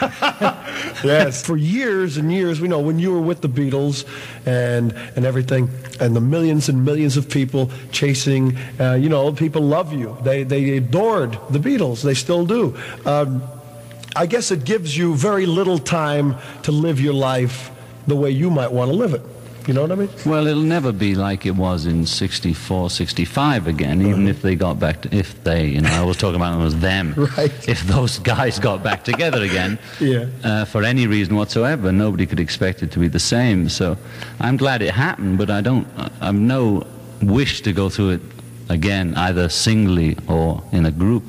[1.05, 1.45] yes.
[1.45, 4.05] For years and years, we know when you were with the Beatles
[4.47, 5.69] and and everything,
[6.01, 10.17] and the millions and millions of people chasing, uh, you know, people love you.
[10.23, 12.03] They they adored the Beatles.
[12.03, 12.77] They still do.
[13.05, 13.43] Um,
[14.17, 17.71] I guess it gives you very little time to live your life
[18.07, 19.23] the way you might want to live it.
[19.67, 20.11] You know what I mean?
[20.27, 24.79] Well, it'll never be like it was in 64, 65 again, even if they got
[24.79, 27.15] back to, if they, you know, I was talking about it was them.
[27.39, 27.69] Right.
[27.69, 30.27] If those guys got back together again, Yeah.
[30.45, 33.69] uh, for any reason whatsoever, nobody could expect it to be the same.
[33.71, 33.97] So
[34.39, 35.87] I'm glad it happened, but I don't,
[36.21, 36.87] I've no
[37.23, 38.21] wish to go through it
[38.69, 41.25] again, either singly or in a group.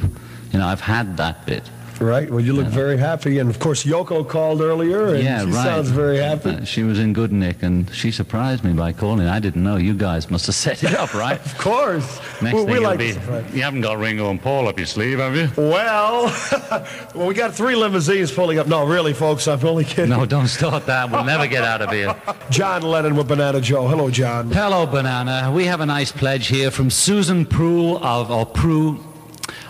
[0.52, 1.64] You know, I've had that bit.
[2.00, 2.30] Right.
[2.30, 5.64] Well, you look very happy, and of course Yoko called earlier, and yeah, she right.
[5.64, 6.50] sounds very happy.
[6.50, 9.28] Uh, she was in good nick, and she surprised me by calling.
[9.28, 9.78] I didn't know.
[9.78, 11.40] You guys must have set it up, right?
[11.44, 12.20] of course.
[12.42, 13.08] Next Well, thing we like be,
[13.54, 15.50] you haven't got Ringo and Paul up your sleeve, have you?
[15.56, 16.26] Well,
[17.16, 18.68] well, we got three limousines pulling up.
[18.68, 20.10] No, really, folks, I'm only kidding.
[20.10, 21.10] No, don't start that.
[21.10, 22.16] We'll never get out of here.
[22.50, 23.88] John Lennon with Banana Joe.
[23.88, 24.52] Hello, John.
[24.52, 25.52] Hello, Banana.
[25.54, 29.00] We have a nice pledge here from Susan Prue of or Prue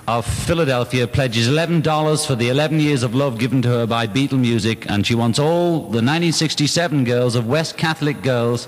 [0.07, 1.07] of Philadelphia.
[1.07, 4.89] Pledges eleven dollars for the eleven years of love given to her by Beatle music,
[4.89, 8.67] and she wants all the 1967 girls of West Catholic girls.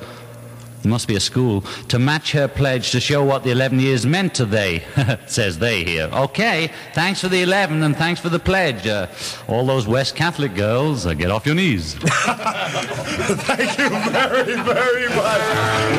[0.87, 4.05] It must be a school to match her pledge to show what the 11 years
[4.05, 4.85] meant to they,
[5.27, 6.09] says they here.
[6.13, 8.87] Okay, thanks for the 11 and thanks for the pledge.
[8.87, 9.07] Uh,
[9.49, 11.95] all those West Catholic girls, uh, get off your knees.
[11.99, 15.43] Thank you very, very much.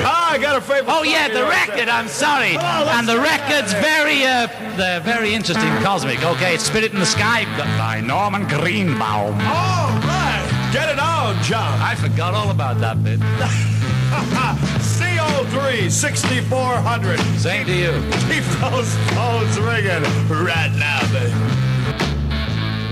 [0.09, 0.90] Ah, I got our favorite.
[0.90, 1.90] Oh yeah, the record.
[1.90, 4.47] I'm sorry, Come and the record's very, uh,
[4.78, 6.24] the very interesting, cosmic.
[6.24, 7.44] Okay, it's Spirit in the Sky
[7.77, 9.35] by Norman Greenbaum.
[9.35, 11.78] All right, get it on, John.
[11.82, 13.20] I forgot all about that bit.
[14.19, 17.19] CO3 6400.
[17.39, 17.93] Same to you.
[18.28, 21.32] Keep those phones ringing right now, baby.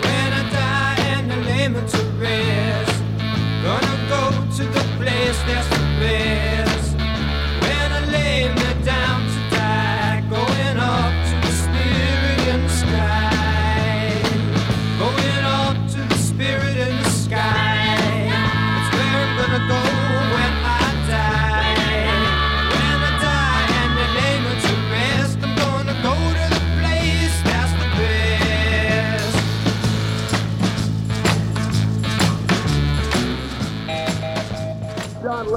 [0.02, 3.02] When I die and I lay me to rest,
[3.62, 4.22] gonna go
[4.56, 6.96] to the place that's the best.
[7.62, 9.15] When I lay me down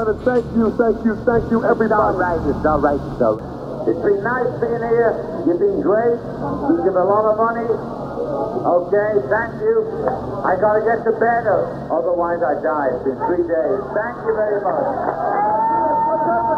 [0.09, 1.85] Thank you, thank you, thank you, everybody.
[1.85, 3.85] It's all right, it's all right, right.
[3.85, 5.13] It's been nice being here.
[5.45, 6.17] You've been great.
[6.17, 7.69] You give a lot of money.
[7.69, 9.85] Okay, thank you.
[10.41, 11.45] I gotta get to bed,
[11.93, 12.89] otherwise I die.
[12.97, 13.81] It's been three days.
[13.93, 16.48] Thank you very much.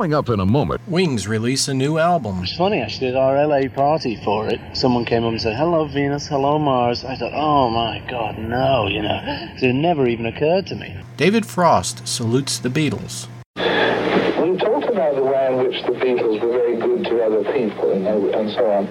[0.00, 0.80] Coming up in a moment.
[0.88, 2.42] Wings release a new album.
[2.42, 5.84] It's funny actually, at our LA party for it, someone came up and said, Hello
[5.84, 7.04] Venus, hello Mars.
[7.04, 9.20] I thought, Oh my god, no, you know.
[9.60, 10.96] It never even occurred to me.
[11.18, 13.26] David Frost salutes the Beatles.
[13.56, 17.92] We talked about the way in which the Beatles were very good to other people
[17.92, 18.86] and, and so on.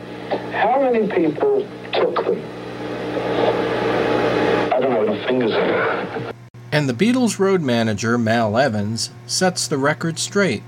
[0.52, 2.40] How many people took them?
[4.72, 6.34] I don't know, my fingers are.
[6.72, 10.62] And the Beatles road manager, Mal Evans, sets the record straight.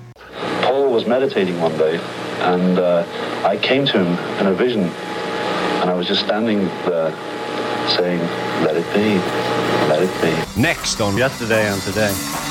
[0.71, 1.97] Paul was meditating one day,
[2.39, 3.03] and uh,
[3.45, 7.11] I came to him in a vision, and I was just standing there
[7.97, 8.21] saying,
[8.63, 9.17] Let it be,
[9.89, 10.61] let it be.
[10.61, 12.50] Next on Yesterday and Today.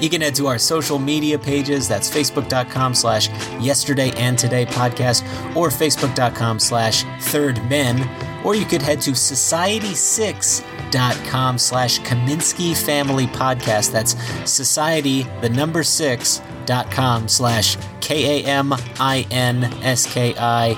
[0.00, 1.88] You can head to our social media pages.
[1.88, 3.28] That's facebook.com slash
[3.60, 5.22] yesterday and today podcast
[5.56, 8.08] or facebook.com slash third men.
[8.44, 13.92] Or you could head to society6.com slash Kaminsky Family Podcast.
[13.92, 14.16] That's
[14.50, 20.74] society, the number six, dot com slash K A M I N S K I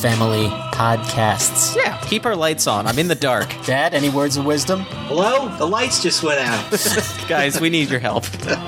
[0.00, 1.76] Family Podcasts.
[1.76, 2.86] Yeah, keep our lights on.
[2.86, 3.48] I'm in the dark.
[3.64, 4.80] Dad, any words of wisdom?
[4.80, 5.48] Hello?
[5.56, 6.64] The lights just went out.
[7.28, 8.24] Guys, we need your help.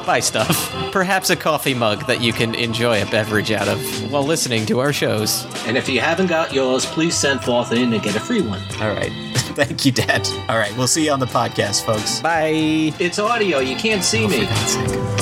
[0.07, 0.73] Buy stuff.
[0.91, 3.79] Perhaps a coffee mug that you can enjoy a beverage out of
[4.11, 5.45] while listening to our shows.
[5.67, 8.63] and if you haven't got yours, please send forth in to get a free one.
[8.81, 9.13] All right.
[9.57, 10.27] Thank you, Dad.
[10.49, 12.21] All right, we'll see you on the podcast, folks.
[12.21, 12.95] Bye.
[12.99, 13.59] It's audio.
[13.59, 14.47] You can't see oh, me.
[14.47, 15.16] God's sake.